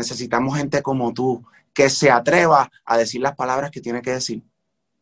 Necesitamos 0.00 0.56
gente 0.56 0.82
como 0.82 1.12
tú 1.12 1.44
que 1.72 1.90
se 1.90 2.10
atreva 2.10 2.70
a 2.84 2.96
decir 2.96 3.20
las 3.20 3.36
palabras 3.36 3.70
que 3.70 3.80
tiene 3.80 4.02
que 4.02 4.12
decir. 4.12 4.42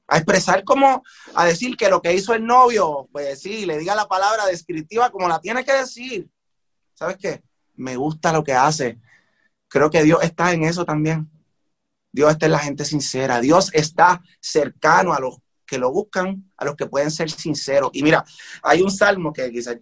A 0.09 0.17
expresar 0.17 0.65
como, 0.65 1.03
a 1.35 1.45
decir 1.45 1.77
que 1.77 1.89
lo 1.89 2.03
que 2.03 2.13
hizo 2.13 2.35
el 2.35 2.45
novio, 2.45 3.09
pues 3.13 3.41
sí, 3.41 3.65
le 3.65 3.79
diga 3.79 3.95
la 3.95 4.09
palabra 4.09 4.47
descriptiva 4.47 5.11
como 5.11 5.29
la 5.29 5.41
tiene 5.41 5.65
que 5.65 5.73
decir. 5.73 6.29
¿Sabes 6.95 7.17
qué? 7.17 7.43
Me 7.77 7.97
gusta 7.97 8.33
lo 8.33 8.43
que 8.43 8.55
hace 8.55 8.99
Creo 9.69 9.91
que 9.91 10.03
Dios 10.03 10.21
está 10.23 10.53
en 10.53 10.65
eso 10.65 10.85
también. 10.85 11.31
Dios 12.11 12.31
está 12.31 12.47
en 12.47 12.53
la 12.53 12.59
gente 12.59 12.85
sincera. 12.85 13.41
Dios 13.41 13.71
está 13.75 14.23
cercano 14.41 15.13
a 15.13 15.21
los 15.21 15.37
que 15.67 15.79
lo 15.79 15.93
buscan, 15.93 16.51
a 16.57 16.65
los 16.65 16.75
que 16.75 16.87
pueden 16.87 17.11
ser 17.11 17.31
sinceros. 17.31 17.91
Y 17.93 18.03
mira, 18.03 18.25
hay 18.63 18.81
un 18.81 18.91
salmo 18.91 19.33
que 19.33 19.51
quizás 19.53 19.77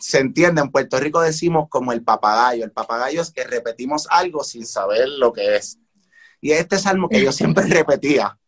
se 0.00 0.18
entiende, 0.18 0.60
en 0.60 0.70
Puerto 0.70 0.98
Rico 0.98 1.20
decimos 1.20 1.68
como 1.68 1.92
el 1.92 2.02
papagayo. 2.02 2.64
El 2.64 2.72
papagayo 2.72 3.22
es 3.22 3.30
que 3.30 3.44
repetimos 3.44 4.06
algo 4.10 4.44
sin 4.44 4.66
saber 4.66 5.08
lo 5.08 5.32
que 5.32 5.56
es. 5.56 5.78
Y 6.40 6.52
este 6.52 6.78
salmo 6.78 7.08
que 7.08 7.22
yo 7.22 7.32
siempre 7.32 7.66
repetía, 7.66 8.38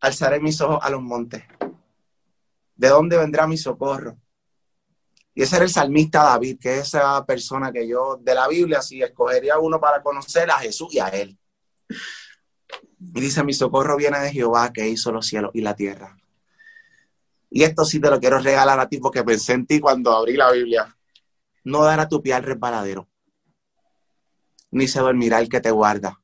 alzaré 0.00 0.40
mis 0.40 0.60
ojos 0.60 0.78
a 0.82 0.90
los 0.90 1.02
montes. 1.02 1.44
¿De 2.74 2.88
dónde 2.88 3.16
vendrá 3.16 3.46
mi 3.46 3.56
socorro? 3.56 4.18
Y 5.34 5.42
ese 5.42 5.56
era 5.56 5.64
el 5.64 5.70
salmista 5.70 6.22
David, 6.22 6.58
que 6.58 6.78
es 6.78 6.88
esa 6.88 7.24
persona 7.26 7.70
que 7.70 7.86
yo, 7.86 8.16
de 8.16 8.34
la 8.34 8.48
Biblia, 8.48 8.80
si 8.80 9.02
escogería 9.02 9.58
uno 9.58 9.78
para 9.78 10.02
conocer 10.02 10.50
a 10.50 10.58
Jesús 10.58 10.94
y 10.94 10.98
a 10.98 11.08
él. 11.08 11.38
Y 12.98 13.20
dice, 13.20 13.44
mi 13.44 13.52
socorro 13.52 13.96
viene 13.96 14.18
de 14.18 14.32
Jehová, 14.32 14.72
que 14.72 14.88
hizo 14.88 15.12
los 15.12 15.26
cielos 15.26 15.50
y 15.52 15.60
la 15.60 15.76
tierra. 15.76 16.16
Y 17.50 17.62
esto 17.62 17.84
sí 17.84 18.00
te 18.00 18.10
lo 18.10 18.20
quiero 18.20 18.38
regalar 18.38 18.78
a 18.80 18.88
ti 18.88 18.98
porque 18.98 19.24
pensé 19.24 19.52
en 19.52 19.66
ti 19.66 19.80
cuando 19.80 20.12
abrí 20.12 20.36
la 20.36 20.50
Biblia. 20.50 20.96
No 21.64 21.82
dará 21.82 22.08
tu 22.08 22.22
pie 22.22 22.34
al 22.34 22.42
resbaladero, 22.42 23.08
ni 24.70 24.86
se 24.88 25.00
dormirá 25.00 25.40
el 25.40 25.48
que 25.48 25.60
te 25.60 25.70
guarda. 25.70 26.20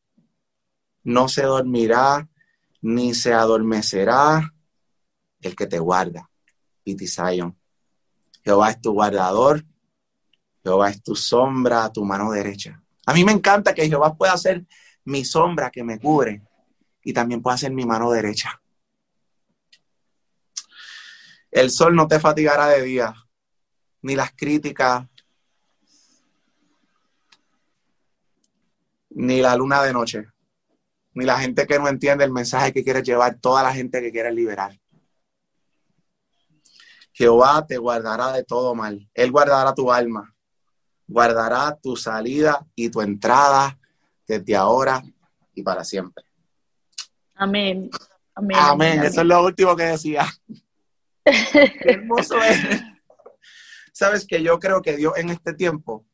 No 1.05 1.29
se 1.29 1.43
dormirá, 1.43 2.29
ni 2.81 3.15
se 3.15 3.33
adormecerá 3.33 4.55
el 5.41 5.57
que 5.57 5.67
te 5.67 5.79
guarda. 5.79 6.31
Piti 6.85 7.07
Zion. 7.09 7.57
Jehová 8.45 8.71
es 8.71 8.81
tu 8.81 8.93
guardador, 8.93 9.65
Jehová 10.63 10.91
es 10.91 11.03
tu 11.03 11.15
sombra, 11.17 11.91
tu 11.93 12.05
mano 12.05 12.31
derecha. 12.31 12.83
A 13.07 13.13
mí 13.13 13.25
me 13.25 13.33
encanta 13.33 13.75
que 13.75 13.89
Jehová 13.89 14.15
pueda 14.15 14.37
ser 14.37 14.65
mi 15.05 15.25
sombra 15.25 15.71
que 15.71 15.83
me 15.83 15.99
cubre 15.99 16.43
y 17.03 17.13
también 17.13 17.43
pueda 17.43 17.57
ser 17.57 17.73
mi 17.73 17.85
mano 17.85 18.11
derecha. 18.11 18.62
El 21.53 21.71
sol 21.71 21.95
no 21.95 22.09
te 22.09 22.19
fatigará 22.19 22.67
de 22.69 22.83
día, 22.83 23.15
ni 24.01 24.17
las 24.17 24.33
críticas, 24.33 25.07
ni 29.11 29.43
la 29.43 29.55
luna 29.55 29.83
de 29.83 29.93
noche, 29.93 30.27
ni 31.13 31.27
la 31.27 31.39
gente 31.39 31.67
que 31.67 31.79
no 31.79 31.89
entiende 31.89 32.25
el 32.25 32.33
mensaje 32.33 32.73
que 32.73 32.83
quieres 32.83 33.03
llevar, 33.03 33.39
toda 33.39 33.63
la 33.63 33.75
gente 33.75 34.01
que 34.01 34.11
quieres 34.11 34.35
liberar. 34.35 34.81
Jehová 37.13 37.67
te 37.67 37.77
guardará 37.77 38.33
de 38.33 38.45
todo 38.45 38.75
mal. 38.75 39.11
Él 39.13 39.31
guardará 39.31 39.75
tu 39.75 39.93
alma, 39.93 40.35
guardará 41.07 41.77
tu 41.77 41.97
salida 41.97 42.67
y 42.75 42.89
tu 42.89 43.03
entrada 43.03 43.79
desde 44.27 44.57
ahora 44.57 45.03
y 45.53 45.63
para 45.63 45.85
siempre. 45.85 46.25
Amén. 47.35 47.91
Amén. 48.35 48.57
Amén. 48.59 49.03
Eso 49.03 49.21
es 49.21 49.27
lo 49.27 49.45
último 49.45 49.77
que 49.77 49.85
decía. 49.85 50.27
Qué 51.25 51.73
hermoso 51.85 52.37
es. 52.43 52.83
Sabes 53.93 54.27
que 54.27 54.43
yo 54.43 54.59
creo 54.59 54.83
que 54.83 54.97
Dios 54.97 55.13
en 55.17 55.29
este 55.29 55.53
tiempo 55.53 56.07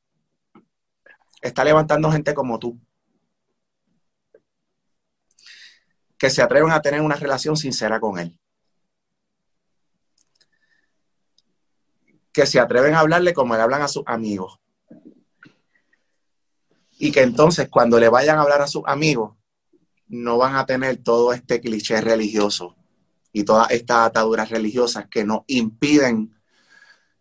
está 1.40 1.64
levantando 1.64 2.10
gente 2.10 2.34
como 2.34 2.58
tú. 2.58 2.78
Que 6.18 6.30
se 6.30 6.42
atreven 6.42 6.72
a 6.72 6.82
tener 6.82 7.00
una 7.00 7.14
relación 7.14 7.56
sincera 7.56 8.00
con 8.00 8.18
Él. 8.18 8.38
Que 12.32 12.44
se 12.46 12.58
atreven 12.58 12.94
a 12.94 13.00
hablarle 13.00 13.32
como 13.32 13.54
le 13.54 13.62
hablan 13.62 13.82
a 13.82 13.88
sus 13.88 14.02
amigos. 14.06 14.58
Y 16.98 17.12
que 17.12 17.22
entonces 17.22 17.68
cuando 17.70 18.00
le 18.00 18.08
vayan 18.08 18.38
a 18.38 18.42
hablar 18.42 18.60
a 18.60 18.66
sus 18.66 18.82
amigos, 18.86 19.36
no 20.08 20.36
van 20.38 20.56
a 20.56 20.66
tener 20.66 20.96
todo 20.96 21.32
este 21.32 21.60
cliché 21.60 22.00
religioso 22.00 22.77
y 23.32 23.44
todas 23.44 23.70
estas 23.70 24.08
ataduras 24.08 24.50
religiosas 24.50 25.06
que 25.10 25.24
nos 25.24 25.40
impiden 25.46 26.34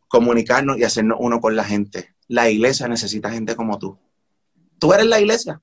comunicarnos 0.07 0.77
y 0.77 0.83
hacernos 0.83 1.17
uno 1.19 1.39
con 1.39 1.55
la 1.55 1.63
gente. 1.63 2.15
La 2.27 2.49
iglesia 2.49 2.87
necesita 2.87 3.29
gente 3.29 3.55
como 3.55 3.77
tú. 3.77 3.97
Tú 4.79 4.93
eres 4.93 5.05
la 5.05 5.19
iglesia. 5.19 5.61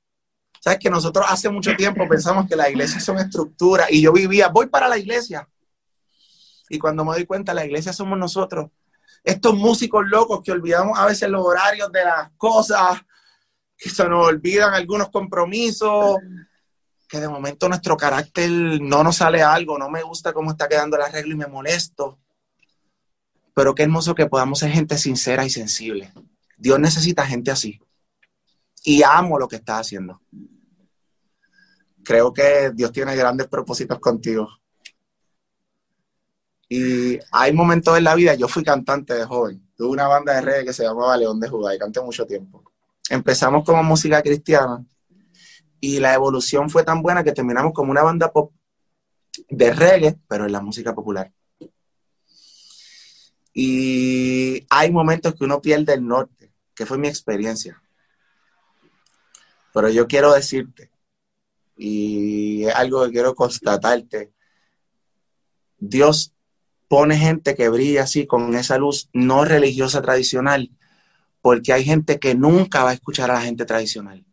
Sabes 0.61 0.78
que 0.78 0.90
nosotros 0.90 1.26
hace 1.28 1.48
mucho 1.48 1.74
tiempo 1.76 2.07
pensamos 2.09 2.46
que 2.48 2.57
la 2.57 2.70
iglesia 2.70 3.00
son 3.00 3.18
estructuras 3.18 3.90
y 3.90 4.00
yo 4.02 4.12
vivía, 4.12 4.48
voy 4.48 4.66
para 4.66 4.88
la 4.88 4.98
iglesia. 4.98 5.48
Y 6.68 6.78
cuando 6.78 7.04
me 7.04 7.12
doy 7.12 7.26
cuenta, 7.26 7.52
la 7.52 7.64
iglesia 7.64 7.92
somos 7.92 8.18
nosotros. 8.18 8.70
Estos 9.22 9.54
músicos 9.54 10.07
locos 10.07 10.40
que 10.42 10.52
olvidamos 10.52 10.98
a 10.98 11.07
veces 11.07 11.28
los 11.28 11.44
horarios 11.44 11.90
de 11.92 12.04
las 12.04 12.30
cosas, 12.37 13.00
que 13.76 13.90
se 13.90 14.09
nos 14.09 14.26
olvidan 14.26 14.74
algunos 14.74 15.11
compromisos, 15.11 16.16
que 17.14 17.20
de 17.20 17.29
momento 17.29 17.68
nuestro 17.68 17.96
carácter 17.96 18.50
no 18.50 19.05
nos 19.05 19.18
sale 19.18 19.40
algo, 19.40 19.79
no 19.79 19.88
me 19.88 20.03
gusta 20.03 20.33
cómo 20.33 20.50
está 20.50 20.68
quedando 20.68 20.96
el 20.96 21.03
arreglo 21.03 21.35
y 21.35 21.37
me 21.37 21.46
molesto. 21.46 22.18
Pero 23.55 23.72
qué 23.72 23.85
hermoso 23.85 24.16
que 24.16 24.27
podamos 24.27 24.59
ser 24.59 24.72
gente 24.72 24.98
sincera 24.98 25.46
y 25.46 25.50
sensible. 25.50 26.12
Dios 26.57 26.81
necesita 26.81 27.24
gente 27.24 27.53
así. 27.53 27.81
Y 28.83 29.05
amo 29.05 29.38
lo 29.38 29.46
que 29.46 29.57
estás 29.57 29.83
haciendo. 29.83 30.20
Creo 32.03 32.33
que 32.33 32.72
Dios 32.74 32.90
tiene 32.90 33.14
grandes 33.14 33.46
propósitos 33.46 34.00
contigo. 34.00 34.48
Y 36.68 37.20
hay 37.31 37.53
momentos 37.53 37.96
en 37.96 38.03
la 38.03 38.16
vida, 38.16 38.35
yo 38.35 38.48
fui 38.48 38.64
cantante 38.64 39.14
de 39.14 39.24
joven. 39.24 39.64
Tuve 39.77 39.87
una 39.90 40.09
banda 40.09 40.35
de 40.35 40.40
reggae 40.40 40.64
que 40.64 40.72
se 40.72 40.83
llamaba 40.83 41.16
León 41.16 41.38
de 41.38 41.48
Judá 41.48 41.77
y 41.77 41.79
canté 41.79 42.00
mucho 42.00 42.27
tiempo. 42.27 42.72
Empezamos 43.09 43.62
como 43.64 43.85
música 43.85 44.20
cristiana 44.20 44.85
y 45.84 46.00
la 46.00 46.14
evolución 46.14 46.70
fue 46.70 46.82
tan 46.82 47.02
buena 47.02 47.22
que 47.22 47.32
terminamos 47.32 47.74
como 47.74 47.90
una 47.90 48.02
banda 48.02 48.32
pop 48.32 48.54
de 49.50 49.70
reggae, 49.70 50.16
pero 50.26 50.46
en 50.46 50.52
la 50.52 50.62
música 50.62 50.94
popular. 50.94 51.30
Y 53.52 54.66
hay 54.70 54.90
momentos 54.90 55.34
que 55.34 55.44
uno 55.44 55.60
pierde 55.60 55.92
el 55.92 56.06
norte, 56.06 56.54
que 56.74 56.86
fue 56.86 56.96
mi 56.96 57.06
experiencia. 57.06 57.82
Pero 59.74 59.90
yo 59.90 60.06
quiero 60.08 60.32
decirte, 60.32 60.90
y 61.76 62.64
es 62.64 62.74
algo 62.74 63.04
que 63.04 63.12
quiero 63.12 63.34
constatarte, 63.34 64.32
Dios 65.76 66.34
pone 66.88 67.18
gente 67.18 67.54
que 67.54 67.68
brilla 67.68 68.04
así 68.04 68.26
con 68.26 68.54
esa 68.54 68.78
luz 68.78 69.10
no 69.12 69.44
religiosa 69.44 70.00
tradicional, 70.00 70.70
porque 71.42 71.74
hay 71.74 71.84
gente 71.84 72.18
que 72.18 72.34
nunca 72.34 72.84
va 72.84 72.90
a 72.90 72.94
escuchar 72.94 73.30
a 73.30 73.34
la 73.34 73.42
gente 73.42 73.66
tradicional, 73.66 74.24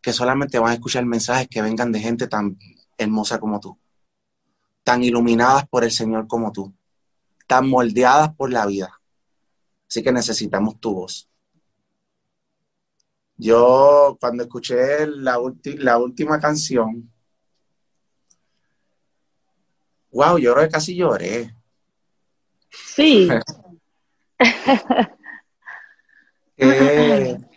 que 0.00 0.12
solamente 0.12 0.58
van 0.58 0.70
a 0.70 0.74
escuchar 0.74 1.04
mensajes 1.04 1.48
que 1.48 1.62
vengan 1.62 1.92
de 1.92 2.00
gente 2.00 2.26
tan 2.26 2.58
hermosa 2.96 3.38
como 3.38 3.60
tú, 3.60 3.78
tan 4.82 5.02
iluminadas 5.02 5.68
por 5.68 5.84
el 5.84 5.90
Señor 5.90 6.26
como 6.26 6.52
tú, 6.52 6.72
tan 7.46 7.68
moldeadas 7.68 8.34
por 8.34 8.52
la 8.52 8.66
vida. 8.66 9.00
Así 9.88 10.02
que 10.02 10.12
necesitamos 10.12 10.78
tu 10.78 10.94
voz. 10.94 11.28
Yo 13.36 14.16
cuando 14.20 14.42
escuché 14.42 15.06
la, 15.06 15.38
la 15.78 15.98
última 15.98 16.38
canción, 16.38 17.10
wow, 20.12 20.38
yo 20.38 20.52
creo 20.52 20.66
que 20.66 20.72
casi 20.72 20.94
lloré. 20.94 21.54
Sí. 22.70 23.28
Eh, 26.62 27.38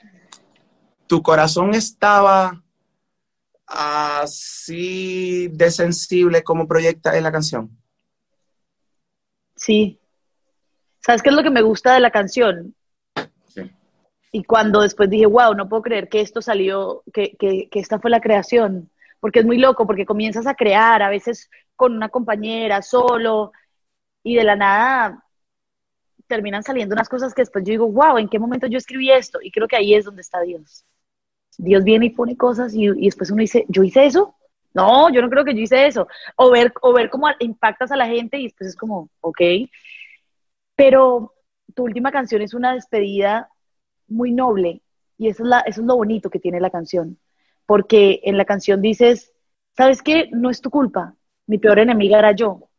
tu 1.13 1.21
corazón 1.21 1.75
estaba 1.75 2.63
así 3.67 5.47
de 5.49 5.69
sensible 5.69 6.43
como 6.43 6.67
proyecta 6.67 7.15
en 7.15 7.21
la 7.21 7.31
canción. 7.31 7.69
Sí. 9.55 9.99
¿Sabes 11.05 11.21
qué 11.21 11.29
es 11.29 11.35
lo 11.35 11.43
que 11.43 11.51
me 11.51 11.61
gusta 11.61 11.93
de 11.93 11.99
la 11.99 12.09
canción? 12.09 12.73
Y 14.31 14.43
cuando 14.43 14.81
después 14.81 15.07
dije, 15.07 15.27
wow, 15.27 15.53
no 15.53 15.69
puedo 15.69 15.83
creer 15.83 16.09
que 16.09 16.21
esto 16.21 16.41
salió, 16.41 17.03
que, 17.13 17.37
que, 17.37 17.69
que 17.69 17.79
esta 17.79 17.99
fue 17.99 18.09
la 18.09 18.19
creación, 18.19 18.89
porque 19.19 19.41
es 19.41 19.45
muy 19.45 19.59
loco, 19.59 19.85
porque 19.85 20.07
comienzas 20.07 20.47
a 20.47 20.55
crear, 20.55 21.03
a 21.03 21.09
veces 21.09 21.47
con 21.75 21.95
una 21.95 22.09
compañera, 22.09 22.81
solo, 22.81 23.51
y 24.23 24.33
de 24.33 24.43
la 24.43 24.55
nada 24.55 25.23
terminan 26.25 26.63
saliendo 26.63 26.95
unas 26.95 27.07
cosas 27.07 27.35
que 27.35 27.43
después 27.43 27.63
yo 27.63 27.69
digo, 27.69 27.87
wow, 27.87 28.17
¿en 28.17 28.29
qué 28.29 28.39
momento 28.39 28.65
yo 28.65 28.79
escribí 28.79 29.11
esto? 29.11 29.37
Y 29.43 29.51
creo 29.51 29.67
que 29.67 29.75
ahí 29.75 29.93
es 29.93 30.05
donde 30.05 30.23
está 30.23 30.41
Dios. 30.41 30.83
Dios 31.57 31.83
viene 31.83 32.07
y 32.07 32.09
pone 32.11 32.37
cosas 32.37 32.73
y, 32.73 32.85
y 32.85 33.05
después 33.05 33.31
uno 33.31 33.41
dice, 33.41 33.65
¿yo 33.69 33.83
hice 33.83 34.05
eso? 34.05 34.35
No, 34.73 35.11
yo 35.11 35.21
no 35.21 35.29
creo 35.29 35.45
que 35.45 35.53
yo 35.53 35.61
hice 35.61 35.85
eso. 35.87 36.07
O 36.35 36.51
ver, 36.51 36.73
o 36.81 36.93
ver 36.93 37.09
cómo 37.09 37.27
impactas 37.39 37.91
a 37.91 37.95
la 37.95 38.07
gente 38.07 38.39
y 38.39 38.43
después 38.43 38.69
es 38.69 38.75
como, 38.75 39.09
ok. 39.21 39.41
Pero 40.75 41.33
tu 41.75 41.83
última 41.83 42.11
canción 42.11 42.41
es 42.41 42.53
una 42.53 42.73
despedida 42.73 43.49
muy 44.07 44.31
noble 44.31 44.81
y 45.17 45.29
eso 45.29 45.43
es, 45.43 45.49
la, 45.49 45.59
eso 45.61 45.81
es 45.81 45.87
lo 45.87 45.95
bonito 45.95 46.29
que 46.29 46.39
tiene 46.39 46.59
la 46.59 46.69
canción, 46.69 47.19
porque 47.65 48.21
en 48.23 48.37
la 48.37 48.45
canción 48.45 48.81
dices, 48.81 49.31
¿sabes 49.75 50.01
qué? 50.01 50.29
No 50.31 50.49
es 50.49 50.61
tu 50.61 50.69
culpa, 50.69 51.15
mi 51.47 51.57
peor 51.57 51.79
enemiga 51.79 52.19
era 52.19 52.31
yo, 52.33 52.69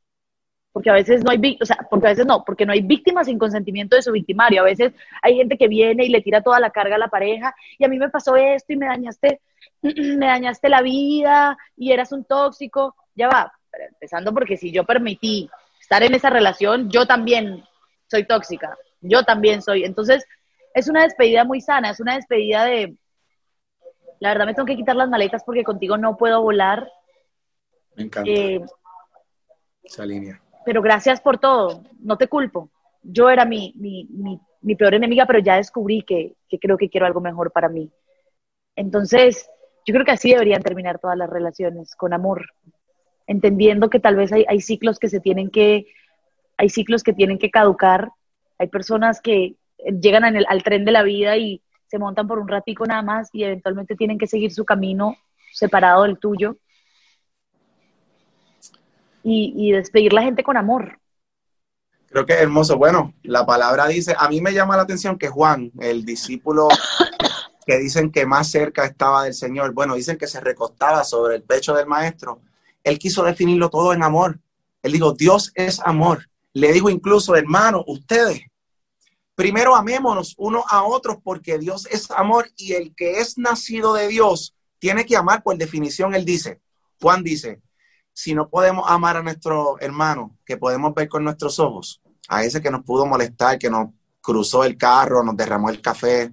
porque 0.74 0.90
a 0.90 0.94
veces 0.94 1.22
no 1.22 1.30
hay, 1.30 1.56
o 1.60 1.64
sea, 1.64 1.87
porque 1.88 2.08
a 2.08 2.10
veces 2.10 2.26
no, 2.26 2.44
porque 2.44 2.66
no 2.66 2.72
hay 2.72 2.80
víctimas 2.80 3.28
sin 3.28 3.38
consentimiento 3.38 3.94
de 3.94 4.02
su 4.02 4.10
victimario, 4.10 4.60
a 4.60 4.64
veces 4.64 4.92
hay 5.22 5.37
gente 5.37 5.56
que 5.56 5.68
viene 5.68 6.04
y 6.04 6.08
le 6.08 6.20
tira 6.20 6.42
toda 6.42 6.58
la 6.58 6.70
carga 6.70 6.96
a 6.96 6.98
la 6.98 7.06
pareja 7.06 7.54
y 7.78 7.84
a 7.84 7.88
mí 7.88 7.96
me 7.96 8.10
pasó 8.10 8.34
esto 8.34 8.72
y 8.72 8.76
me 8.76 8.87
dañaste, 8.87 9.40
me 9.82 10.26
dañaste 10.26 10.68
la 10.68 10.82
vida 10.82 11.56
y 11.76 11.92
eras 11.92 12.10
un 12.10 12.24
tóxico, 12.24 12.96
ya 13.14 13.28
va, 13.28 13.52
empezando 13.88 14.34
porque 14.34 14.56
si 14.56 14.72
yo 14.72 14.82
permití 14.82 15.48
estar 15.80 16.02
en 16.02 16.12
esa 16.12 16.28
relación, 16.28 16.90
yo 16.90 17.06
también 17.06 17.62
soy 18.08 18.26
tóxica, 18.26 18.76
yo 19.00 19.22
también 19.22 19.62
soy, 19.62 19.84
entonces 19.84 20.26
es 20.74 20.88
una 20.88 21.04
despedida 21.04 21.44
muy 21.44 21.60
sana, 21.60 21.90
es 21.90 22.00
una 22.00 22.16
despedida 22.16 22.64
de, 22.64 22.96
la 24.18 24.30
verdad 24.30 24.46
me 24.46 24.54
tengo 24.54 24.66
que 24.66 24.76
quitar 24.76 24.96
las 24.96 25.08
maletas 25.08 25.44
porque 25.44 25.62
contigo 25.62 25.96
no 25.98 26.16
puedo 26.16 26.42
volar. 26.42 26.90
Me 27.94 28.04
encanta. 28.04 28.28
Eh, 28.28 28.60
esa 29.84 30.04
línea. 30.04 30.40
Pero 30.64 30.83
gracias 30.83 31.20
por 31.20 31.38
todo, 31.38 31.83
no 32.00 32.16
te 32.16 32.29
culpo. 32.29 32.70
Yo 33.03 33.29
era 33.29 33.44
mi, 33.44 33.74
mi, 33.77 34.07
mi, 34.11 34.40
mi 34.62 34.77
peor 34.77 34.94
enemiga, 34.94 35.27
pero 35.27 35.38
ya 35.38 35.57
descubrí 35.57 36.03
que, 36.03 36.35
que, 36.48 36.59
creo 36.59 36.77
que 36.77 36.88
quiero 36.88 37.07
algo 37.07 37.20
mejor 37.20 37.53
para 37.53 37.68
mí. 37.68 37.90
Entonces, 38.77 39.48
yo 39.87 39.92
creo 39.92 40.05
que 40.05 40.12
así 40.12 40.31
deberían 40.31 40.62
terminar 40.62 40.98
todas 40.98 41.18
las 41.18 41.29
relaciones, 41.29 41.94
con 41.94 42.12
amor, 42.12 42.46
entendiendo 43.27 43.90
que 43.90 44.00
tal 44.00 44.16
vez 44.16 44.33
hay, 44.33 44.44
hay 44.48 44.61
ciclos 44.61 44.98
que 44.98 45.09
se 45.09 45.20
tienen 45.20 45.50
que, 45.50 45.87
hay 46.57 46.70
ciclos 46.70 47.03
que 47.03 47.12
tienen 47.12 47.38
que 47.38 47.50
caducar, 47.50 48.11
hay 48.59 48.68
personas 48.68 49.20
que, 49.20 49.57
llegan 50.00 50.24
al 50.24 50.62
tren 50.62 50.85
de 50.87 50.92
la 50.92 51.03
vida 51.03 51.37
y 51.37 51.61
se 51.87 51.98
montan 51.98 52.27
por 52.27 52.38
un 52.38 52.48
ratico 52.48 52.87
nada 52.87 53.03
más 53.03 53.29
y 53.33 53.44
eventualmente 53.44 53.96
tienen 53.96 54.18
que 54.18 54.27
seguir 54.27 54.53
su 54.53 54.64
camino 54.64 55.16
separado 55.53 56.05
del 56.05 56.18
tuyo. 56.18 56.57
Y, 59.26 59.72
despedir 59.72 60.12
la 60.12 60.22
gente 60.22 60.44
con 60.44 60.56
amor. 60.56 60.98
Creo 62.08 62.26
que 62.26 62.34
es 62.34 62.40
hermoso. 62.40 62.76
Bueno, 62.76 63.14
la 63.22 63.46
palabra 63.46 63.87
dice, 63.87 64.14
a 64.18 64.28
mí 64.28 64.40
me 64.40 64.52
llama 64.52 64.76
la 64.76 64.82
atención 64.82 65.18
que 65.18 65.28
Juan, 65.28 65.72
el 65.80 66.04
discípulo 66.04 66.68
que 67.66 67.78
dicen 67.78 68.12
que 68.12 68.26
más 68.26 68.50
cerca 68.50 68.84
estaba 68.84 69.24
del 69.24 69.32
Señor, 69.32 69.72
bueno, 69.72 69.94
dicen 69.94 70.18
que 70.18 70.26
se 70.26 70.40
recostaba 70.40 71.04
sobre 71.04 71.37
el 71.37 71.42
pecho 71.42 71.74
del 71.74 71.87
maestro, 71.87 72.40
él 72.82 72.98
quiso 72.98 73.24
definirlo 73.24 73.70
todo 73.70 73.94
en 73.94 74.02
amor. 74.02 74.38
Él 74.82 74.92
dijo, 74.92 75.14
Dios 75.14 75.50
es 75.54 75.80
amor. 75.80 76.28
Le 76.52 76.70
dijo 76.72 76.90
incluso, 76.90 77.34
hermano, 77.34 77.82
ustedes 77.87 78.42
Primero 79.34 79.74
amémonos 79.74 80.34
unos 80.38 80.64
a 80.68 80.84
otros 80.84 81.16
porque 81.22 81.58
Dios 81.58 81.87
es 81.90 82.10
amor 82.12 82.48
y 82.56 82.74
el 82.74 82.94
que 82.94 83.18
es 83.18 83.37
nacido 83.37 83.94
de 83.94 84.06
Dios 84.06 84.54
tiene 84.78 85.04
que 85.04 85.16
amar 85.16 85.42
por 85.42 85.56
definición. 85.56 86.14
Él 86.14 86.24
dice, 86.24 86.60
Juan 87.00 87.24
dice, 87.24 87.60
si 88.14 88.33
no 88.35 88.48
podemos 88.48 88.88
amar 88.88 89.16
a 89.16 89.22
nuestro 89.22 89.79
hermano 89.81 90.38
que 90.46 90.57
podemos 90.57 90.94
ver 90.94 91.09
con 91.09 91.24
nuestros 91.24 91.59
ojos, 91.59 92.00
a 92.29 92.44
ese 92.44 92.62
que 92.62 92.70
nos 92.70 92.85
pudo 92.85 93.05
molestar, 93.05 93.59
que 93.59 93.68
nos 93.68 93.88
cruzó 94.22 94.64
el 94.64 94.79
carro, 94.79 95.22
nos 95.22 95.37
derramó 95.37 95.68
el 95.68 95.83
café, 95.83 96.33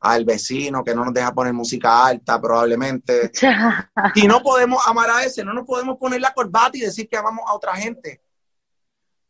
al 0.00 0.24
vecino 0.24 0.82
que 0.82 0.94
no 0.94 1.04
nos 1.04 1.14
deja 1.14 1.34
poner 1.34 1.52
música 1.52 2.06
alta 2.06 2.40
probablemente. 2.40 3.30
Si 4.14 4.26
no 4.26 4.42
podemos 4.42 4.86
amar 4.86 5.10
a 5.10 5.24
ese, 5.24 5.44
no 5.44 5.52
nos 5.52 5.66
podemos 5.66 5.98
poner 5.98 6.20
la 6.20 6.32
corbata 6.32 6.76
y 6.78 6.80
decir 6.80 7.08
que 7.08 7.16
amamos 7.16 7.44
a 7.46 7.54
otra 7.54 7.74
gente. 7.76 8.22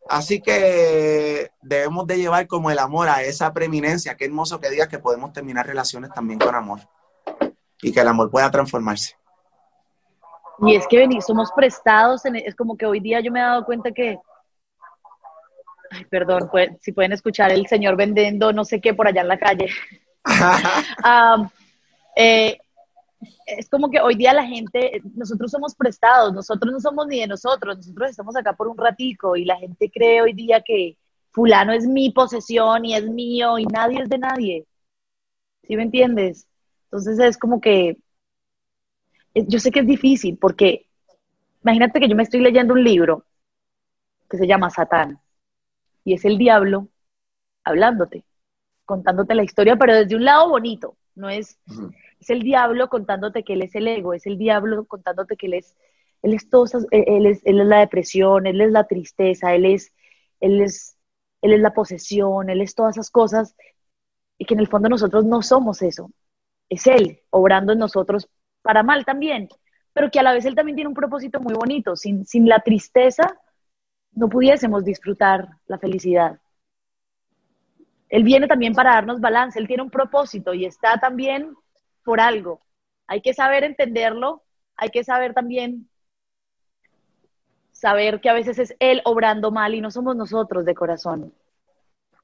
Así 0.09 0.41
que 0.41 1.51
debemos 1.63 2.07
de 2.07 2.19
llevar 2.19 2.47
como 2.47 2.71
el 2.71 2.79
amor 2.79 3.09
a 3.09 3.23
esa 3.23 3.53
preeminencia. 3.53 4.17
Qué 4.17 4.27
hermoso 4.27 4.61
que 4.61 4.71
digas 4.71 4.89
que 4.89 5.01
podemos 5.01 5.33
terminar 5.33 5.67
relaciones 5.67 6.13
también 6.13 6.39
con 6.39 6.55
amor 6.55 6.81
y 7.83 7.93
que 7.93 8.01
el 8.01 8.09
amor 8.09 8.31
pueda 8.31 8.51
transformarse. 8.51 9.17
Y 10.61 10.75
es 10.75 10.87
que 10.87 10.99
venir, 10.99 11.23
somos 11.23 11.51
prestados, 11.53 12.23
es 12.25 12.55
como 12.55 12.77
que 12.77 12.87
hoy 12.87 13.01
día 13.01 13.21
yo 13.21 13.31
me 13.31 13.41
he 13.41 13.43
dado 13.43 13.65
cuenta 13.65 13.91
que, 13.91 14.19
ay, 15.91 16.05
perdón, 16.07 16.51
si 16.81 16.93
pueden 16.93 17.13
escuchar 17.13 17.53
el 17.53 17.67
señor 17.67 17.97
vendiendo 17.97 18.53
no 18.53 18.65
sé 18.65 18.81
qué 18.81 18.95
por 18.95 19.07
allá 19.07 19.23
en 19.23 19.29
la 19.29 19.39
calle. 19.39 19.69
Eh, 22.19 22.59
es 23.47 23.69
como 23.69 23.91
que 23.91 24.01
hoy 24.01 24.15
día 24.15 24.33
la 24.33 24.47
gente, 24.47 25.03
nosotros 25.15 25.51
somos 25.51 25.75
prestados, 25.75 26.33
nosotros 26.33 26.73
no 26.73 26.81
somos 26.81 27.07
ni 27.07 27.21
de 27.21 27.27
nosotros, 27.27 27.77
nosotros 27.77 28.11
estamos 28.11 28.37
acá 28.37 28.55
por 28.55 28.69
un 28.69 28.77
ratico 28.77 29.37
y 29.37 29.45
la 29.45 29.57
gente 29.57 29.91
cree 29.91 30.23
hoy 30.23 30.33
día 30.33 30.63
que 30.63 30.97
fulano 31.31 31.73
es 31.73 31.87
mi 31.87 32.11
posesión 32.11 32.85
y 32.87 32.95
es 32.95 33.07
mío 33.07 33.59
y 33.59 33.67
nadie 33.67 34.03
es 34.03 34.09
de 34.09 34.19
nadie. 34.19 34.67
¿Sí 35.63 35.77
me 35.77 35.83
entiendes? 35.83 36.47
Entonces 36.85 37.19
es 37.19 37.37
como 37.37 37.61
que 37.61 37.99
yo 39.47 39.59
sé 39.59 39.71
que 39.71 39.81
es 39.81 39.87
difícil 39.87 40.39
porque 40.39 40.87
imagínate 41.63 42.01
que 42.01 42.09
yo 42.09 42.17
me 42.17 42.23
estoy 42.23 42.41
leyendo 42.41 42.75
un 42.75 42.83
libro 42.83 43.25
que 44.31 44.39
se 44.39 44.47
llama 44.47 44.71
Satán 44.71 45.21
y 46.05 46.15
es 46.15 46.25
el 46.25 46.39
diablo 46.39 46.89
hablándote, 47.65 48.25
contándote 48.85 49.35
la 49.35 49.43
historia, 49.43 49.77
pero 49.77 49.95
desde 49.95 50.15
un 50.15 50.25
lado 50.25 50.49
bonito, 50.49 50.97
no 51.15 51.29
es, 51.29 51.59
es 52.21 52.31
el 52.31 52.43
diablo 52.43 52.89
contándote 52.89 53.43
que 53.43 53.55
él 53.55 53.63
es 53.63 53.75
el 53.75 53.89
ego, 53.89 54.15
es 54.15 54.27
el 54.27 54.39
diablo 54.39 54.85
contándote 54.85 55.37
que 55.37 55.47
él 55.47 55.55
es, 55.55 55.77
él 56.23 56.35
es, 56.35 56.49
todo, 56.49 56.67
él 56.91 57.27
es, 57.27 57.41
él 57.45 57.61
es 57.61 57.67
la 57.67 57.81
depresión, 57.81 58.47
él 58.47 58.61
es 58.61 58.71
la 58.71 58.85
tristeza, 58.85 59.55
él 59.55 59.67
es, 59.67 59.93
él 60.41 60.61
es, 60.63 60.97
él 61.43 61.53
es 61.53 61.61
la 61.61 61.75
posesión, 61.75 62.51
él 62.51 62.61
es 62.61 62.75
todas 62.75 62.97
esas 62.97 63.11
cosas 63.11 63.57
y 64.39 64.45
que 64.45 64.55
en 64.55 64.61
el 64.61 64.69
fondo 64.69 64.89
nosotros 64.89 65.25
no 65.25 65.43
somos 65.43 65.83
eso, 65.83 66.11
es 66.69 66.87
él 66.87 67.21
obrando 67.31 67.73
en 67.73 67.79
nosotros 67.79 68.29
para 68.67 68.83
mal 68.83 69.05
también, 69.05 69.49
pero 69.93 70.11
que 70.11 70.19
a 70.19 70.25
la 70.25 70.33
vez 70.33 70.45
él 70.45 70.57
también 70.57 70.75
tiene 70.75 70.89
un 70.89 70.95
propósito 70.95 71.39
muy 71.39 71.55
bonito. 71.55 71.95
Sin, 71.95 72.27
sin 72.27 72.49
la 72.49 72.59
tristeza 72.59 73.39
no 74.13 74.29
pudiésemos 74.29 74.85
disfrutar 74.85 75.49
la 75.69 75.79
felicidad. 75.79 76.41
Él 78.09 78.25
viene 78.25 78.49
también 78.49 78.75
para 78.75 78.95
darnos 78.95 79.21
balance, 79.21 79.57
él 79.57 79.69
tiene 79.69 79.85
un 79.85 79.91
propósito 79.91 80.53
y 80.53 80.65
está 80.65 80.99
también 80.99 81.55
por 82.05 82.21
algo. 82.21 82.61
Hay 83.07 83.21
que 83.21 83.35
saber 83.35 83.63
entenderlo, 83.63 84.43
hay 84.77 84.91
que 84.91 85.05
saber 85.05 85.33
también 85.33 85.89
saber 87.71 88.21
que 88.21 88.31
a 88.31 88.35
veces 88.35 88.59
es 88.59 88.75
él 88.81 89.01
obrando 89.05 89.53
mal 89.53 89.77
y 89.77 89.81
no 89.81 89.93
somos 89.93 90.17
nosotros 90.17 90.65
de 90.65 90.75
corazón. 90.75 91.33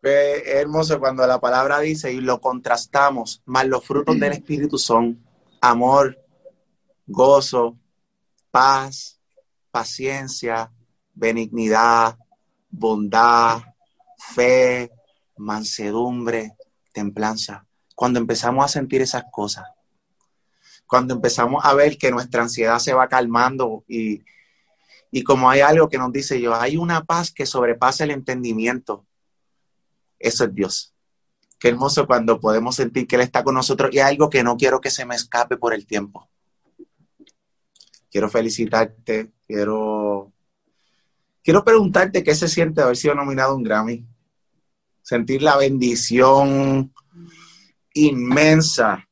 Hermoso 0.02 0.98
cuando 0.98 1.24
la 1.24 1.38
palabra 1.38 1.78
dice 1.78 2.12
y 2.12 2.20
lo 2.20 2.40
contrastamos, 2.40 3.42
más 3.44 3.66
los 3.66 3.86
frutos 3.86 4.18
del 4.18 4.32
Espíritu 4.32 4.76
son 4.76 5.22
amor, 5.60 6.21
gozo, 7.06 7.78
paz, 8.50 9.18
paciencia, 9.70 10.70
benignidad, 11.14 12.16
bondad, 12.70 13.62
fe, 14.18 14.90
mansedumbre, 15.36 16.56
templanza. 16.92 17.66
Cuando 17.94 18.20
empezamos 18.20 18.64
a 18.64 18.68
sentir 18.68 19.02
esas 19.02 19.24
cosas, 19.30 19.66
cuando 20.86 21.14
empezamos 21.14 21.64
a 21.64 21.74
ver 21.74 21.96
que 21.96 22.10
nuestra 22.10 22.42
ansiedad 22.42 22.78
se 22.78 22.92
va 22.92 23.08
calmando 23.08 23.84
y, 23.88 24.22
y 25.10 25.22
como 25.22 25.48
hay 25.48 25.60
algo 25.60 25.88
que 25.88 25.98
nos 25.98 26.12
dice 26.12 26.40
yo, 26.40 26.54
hay 26.54 26.76
una 26.76 27.04
paz 27.04 27.30
que 27.30 27.46
sobrepasa 27.46 28.04
el 28.04 28.10
entendimiento, 28.10 29.06
eso 30.18 30.44
es 30.44 30.54
Dios. 30.54 30.94
Qué 31.58 31.68
hermoso 31.68 32.06
cuando 32.06 32.40
podemos 32.40 32.76
sentir 32.76 33.06
que 33.06 33.16
Él 33.16 33.22
está 33.22 33.44
con 33.44 33.54
nosotros 33.54 33.94
y 33.94 34.00
algo 34.00 34.28
que 34.28 34.42
no 34.42 34.56
quiero 34.56 34.80
que 34.80 34.90
se 34.90 35.06
me 35.06 35.14
escape 35.14 35.56
por 35.56 35.74
el 35.74 35.86
tiempo 35.86 36.28
quiero 38.12 38.28
felicitarte, 38.28 39.32
quiero, 39.46 40.30
quiero 41.42 41.64
preguntarte 41.64 42.22
qué 42.22 42.34
se 42.34 42.46
siente 42.46 42.82
haber 42.82 42.96
sido 42.96 43.14
nominado 43.14 43.52
a 43.52 43.56
un 43.56 43.62
Grammy. 43.62 44.04
Sentir 45.00 45.42
la 45.42 45.56
bendición 45.56 46.92
inmensa 47.94 49.08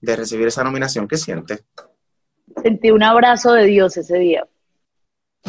de 0.00 0.16
recibir 0.16 0.46
esa 0.46 0.62
nominación. 0.64 1.08
¿Qué 1.08 1.16
sientes? 1.16 1.64
Sentí 2.62 2.90
un 2.92 3.02
abrazo 3.02 3.52
de 3.52 3.66
Dios 3.66 3.96
ese 3.96 4.18
día. 4.18 4.46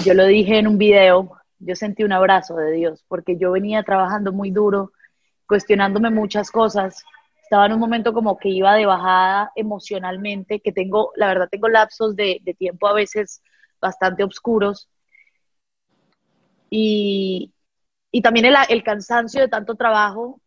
Yo 0.04 0.16
lo 0.16 0.26
dije 0.26 0.58
en 0.58 0.68
un 0.68 0.80
video, 0.80 1.38
yo 1.60 1.76
sentí 1.76 2.04
un 2.04 2.13
abrazo 2.13 2.56
de 2.56 2.72
Dios 2.72 3.06
porque 3.08 3.38
yo 3.38 3.52
venía 3.52 3.84
trabajando 3.84 4.34
muy 4.34 4.50
duro, 4.50 4.92
cuestionándome 5.46 6.10
muchas 6.10 6.50
cosas 6.50 7.04
estaba 7.54 7.68
en 7.68 7.74
un 7.74 7.80
momento 7.80 8.13
como 8.13 8.36
que 8.36 8.50
iba 8.50 8.74
de 8.74 8.88
bajada 8.88 9.52
emocionalmente, 9.56 10.60
que 10.60 10.72
tengo, 10.72 11.12
la 11.16 11.28
verdad 11.28 11.50
tengo 11.52 11.70
lapsos 11.70 12.16
de, 12.16 12.42
tiempo 12.58 12.88
a 12.88 12.94
veces 12.94 13.44
bastante 13.80 14.24
oscuros. 14.24 14.89
Y, 16.72 17.54
también 18.24 18.48
el, 18.48 18.84
cansancio 18.84 19.42
de 19.42 19.50
tanto 19.50 19.76
trabajo 19.76 20.42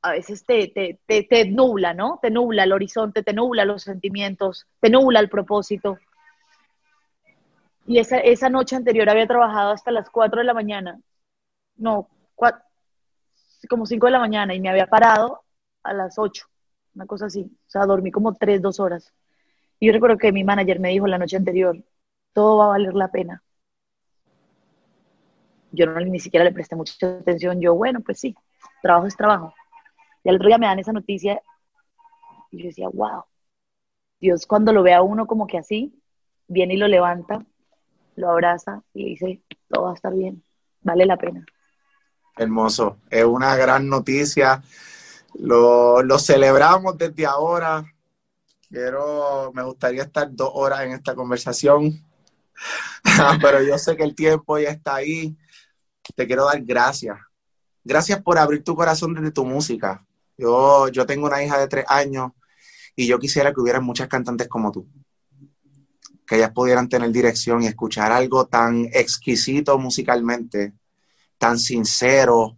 a 0.00 0.12
veces 0.12 0.46
te, 0.46 1.00
te, 1.04 1.44
nubla, 1.50 1.92
¿no? 1.92 2.20
Te 2.22 2.30
nubla 2.30 2.62
el 2.62 2.72
horizonte, 2.72 3.24
te 3.24 3.32
nubla 3.32 3.64
los 3.64 3.82
sentimientos, 3.82 4.68
te 4.78 4.90
nubla 4.90 5.18
el 5.18 5.28
propósito. 5.28 5.98
Y 7.84 7.98
esa, 7.98 8.18
esa 8.18 8.48
noche 8.48 8.76
anterior 8.76 9.10
había 9.10 9.26
trabajado 9.26 9.72
hasta 9.72 9.90
las 9.90 10.08
4 10.08 10.38
de 10.38 10.44
la 10.46 10.54
mañana, 10.54 11.00
no, 11.74 12.08
como 13.68 13.86
5 13.86 14.06
de 14.06 14.12
la 14.12 14.20
mañana, 14.20 14.54
y 14.54 14.60
me 14.60 14.68
había 14.68 14.86
parado 14.86 15.43
a 15.84 15.92
las 15.92 16.18
8, 16.18 16.46
una 16.94 17.06
cosa 17.06 17.26
así. 17.26 17.42
O 17.42 17.70
sea, 17.70 17.86
dormí 17.86 18.10
como 18.10 18.34
3, 18.34 18.60
2 18.60 18.80
horas. 18.80 19.12
Y 19.78 19.86
yo 19.86 19.92
recuerdo 19.92 20.18
que 20.18 20.32
mi 20.32 20.44
manager 20.44 20.80
me 20.80 20.90
dijo 20.90 21.06
la 21.06 21.18
noche 21.18 21.36
anterior, 21.36 21.76
todo 22.32 22.58
va 22.58 22.66
a 22.66 22.68
valer 22.68 22.94
la 22.94 23.08
pena. 23.08 23.42
Yo 25.70 25.86
no, 25.86 26.00
ni 26.00 26.20
siquiera 26.20 26.44
le 26.44 26.52
presté 26.52 26.76
mucha 26.76 27.18
atención. 27.18 27.60
Yo, 27.60 27.74
bueno, 27.74 28.00
pues 28.00 28.20
sí, 28.20 28.34
trabajo 28.82 29.06
es 29.06 29.16
trabajo. 29.16 29.54
Y 30.22 30.28
al 30.28 30.36
otro 30.36 30.48
día 30.48 30.58
me 30.58 30.66
dan 30.66 30.78
esa 30.78 30.92
noticia 30.92 31.40
y 32.50 32.62
yo 32.62 32.68
decía, 32.68 32.88
wow, 32.88 33.24
Dios 34.20 34.46
cuando 34.46 34.72
lo 34.72 34.82
ve 34.82 34.98
uno 35.00 35.26
como 35.26 35.46
que 35.46 35.58
así, 35.58 36.00
viene 36.46 36.74
y 36.74 36.76
lo 36.76 36.88
levanta, 36.88 37.44
lo 38.16 38.30
abraza 38.30 38.82
y 38.94 39.02
le 39.02 39.08
dice, 39.10 39.42
todo 39.68 39.84
va 39.84 39.90
a 39.90 39.94
estar 39.94 40.14
bien, 40.14 40.42
vale 40.80 41.04
la 41.04 41.16
pena. 41.16 41.44
Hermoso, 42.36 42.98
es 43.10 43.24
una 43.24 43.56
gran 43.56 43.88
noticia. 43.88 44.62
Lo, 45.38 46.18
celebramos 46.18 46.96
desde 46.96 47.26
ahora. 47.26 47.84
Quiero, 48.68 49.52
me 49.54 49.62
gustaría 49.62 50.02
estar 50.02 50.28
dos 50.32 50.50
horas 50.54 50.82
en 50.82 50.92
esta 50.92 51.14
conversación, 51.14 52.04
pero 53.40 53.62
yo 53.62 53.78
sé 53.78 53.96
que 53.96 54.02
el 54.02 54.14
tiempo 54.14 54.58
ya 54.58 54.70
está 54.70 54.96
ahí. 54.96 55.36
Te 56.14 56.26
quiero 56.26 56.46
dar 56.46 56.60
gracias. 56.62 57.18
Gracias 57.82 58.22
por 58.22 58.38
abrir 58.38 58.64
tu 58.64 58.74
corazón 58.74 59.14
desde 59.14 59.30
tu 59.30 59.44
música. 59.44 60.04
Yo, 60.36 60.88
yo 60.88 61.06
tengo 61.06 61.26
una 61.26 61.42
hija 61.42 61.58
de 61.58 61.68
tres 61.68 61.84
años 61.88 62.32
y 62.96 63.06
yo 63.06 63.18
quisiera 63.18 63.52
que 63.52 63.60
hubieran 63.60 63.84
muchas 63.84 64.08
cantantes 64.08 64.48
como 64.48 64.72
tú. 64.72 64.86
Que 66.26 66.36
ellas 66.36 66.52
pudieran 66.52 66.88
tener 66.88 67.10
dirección 67.12 67.62
y 67.62 67.66
escuchar 67.66 68.10
algo 68.12 68.46
tan 68.46 68.86
exquisito 68.92 69.78
musicalmente, 69.78 70.72
tan 71.38 71.58
sincero 71.58 72.56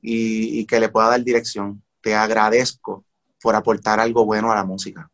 y 0.00 0.64
que 0.66 0.78
le 0.78 0.88
pueda 0.88 1.08
dar 1.08 1.22
dirección 1.22 1.82
te 2.06 2.14
agradezco 2.14 3.04
por 3.42 3.56
aportar 3.56 3.98
algo 3.98 4.24
bueno 4.24 4.52
a 4.52 4.54
la 4.54 4.64
música 4.64 5.10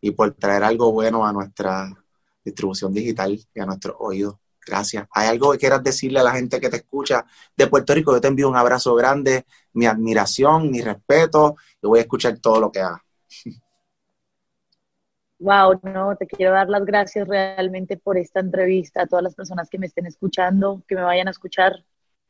y 0.00 0.12
por 0.12 0.30
traer 0.34 0.62
algo 0.62 0.92
bueno 0.92 1.26
a 1.26 1.32
nuestra 1.32 1.92
distribución 2.44 2.94
digital 2.94 3.36
y 3.52 3.60
a 3.60 3.66
nuestros 3.66 3.96
oídos. 3.98 4.36
Gracias. 4.64 5.08
¿Hay 5.10 5.26
algo 5.26 5.50
que 5.50 5.58
quieras 5.58 5.82
decirle 5.82 6.20
a 6.20 6.22
la 6.22 6.30
gente 6.30 6.60
que 6.60 6.68
te 6.68 6.76
escucha 6.76 7.26
de 7.56 7.66
Puerto 7.66 7.92
Rico? 7.92 8.12
Yo 8.12 8.20
te 8.20 8.28
envío 8.28 8.48
un 8.48 8.54
abrazo 8.54 8.94
grande, 8.94 9.46
mi 9.72 9.86
admiración, 9.86 10.70
mi 10.70 10.80
respeto, 10.80 11.56
y 11.82 11.88
voy 11.88 11.98
a 11.98 12.02
escuchar 12.02 12.38
todo 12.38 12.60
lo 12.60 12.70
que 12.70 12.82
hagas. 12.82 13.00
Wow, 15.40 15.80
no, 15.82 16.14
te 16.16 16.28
quiero 16.28 16.52
dar 16.52 16.68
las 16.68 16.84
gracias 16.84 17.26
realmente 17.26 17.96
por 17.96 18.16
esta 18.16 18.38
entrevista, 18.38 19.02
a 19.02 19.06
todas 19.08 19.24
las 19.24 19.34
personas 19.34 19.68
que 19.68 19.80
me 19.80 19.86
estén 19.86 20.06
escuchando, 20.06 20.84
que 20.86 20.94
me 20.94 21.02
vayan 21.02 21.26
a 21.26 21.32
escuchar. 21.32 21.84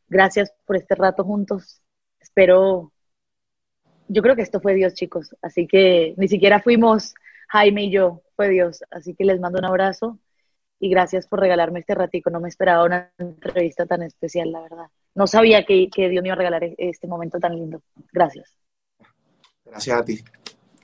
Gracias 0.08 0.50
por 0.64 0.76
este 0.76 0.94
rato 0.94 1.24
juntos. 1.24 1.82
Espero 2.18 2.94
yo 4.08 4.22
creo 4.22 4.36
que 4.36 4.42
esto 4.42 4.60
fue 4.60 4.74
Dios, 4.74 4.94
chicos. 4.94 5.34
Así 5.42 5.66
que 5.66 6.14
ni 6.16 6.28
siquiera 6.28 6.60
fuimos 6.60 7.14
Jaime 7.48 7.84
y 7.84 7.90
yo, 7.90 8.22
fue 8.34 8.48
Dios. 8.48 8.82
Así 8.90 9.14
que 9.14 9.24
les 9.24 9.40
mando 9.40 9.58
un 9.58 9.64
abrazo 9.64 10.18
y 10.78 10.90
gracias 10.90 11.26
por 11.26 11.40
regalarme 11.40 11.80
este 11.80 11.94
ratico. 11.94 12.30
No 12.30 12.40
me 12.40 12.48
esperaba 12.48 12.84
una 12.84 13.10
entrevista 13.18 13.86
tan 13.86 14.02
especial, 14.02 14.52
la 14.52 14.60
verdad. 14.60 14.86
No 15.14 15.26
sabía 15.26 15.64
que, 15.64 15.88
que 15.88 16.08
Dios 16.08 16.22
me 16.22 16.28
iba 16.28 16.34
a 16.34 16.38
regalar 16.38 16.62
este 16.76 17.06
momento 17.06 17.38
tan 17.38 17.54
lindo. 17.54 17.82
Gracias. 18.12 18.52
Gracias 19.64 20.00
a 20.00 20.04
ti. 20.04 20.20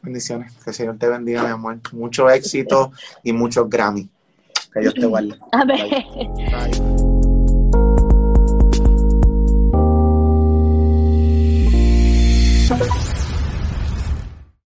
Bendiciones. 0.03 0.53
Que 0.65 0.71
el 0.71 0.75
Señor 0.75 0.99
te 0.99 1.09
bendiga, 1.09 1.43
mi 1.43 1.51
amor. 1.51 1.79
Mucho 1.93 2.29
éxito 2.29 2.93
y 3.23 3.33
muchos 3.33 3.69
Grammy. 3.69 4.09
Que 4.73 4.81
Dios 4.81 4.95
te 4.95 5.07
guarde. 5.07 5.37
Amén. 5.53 6.92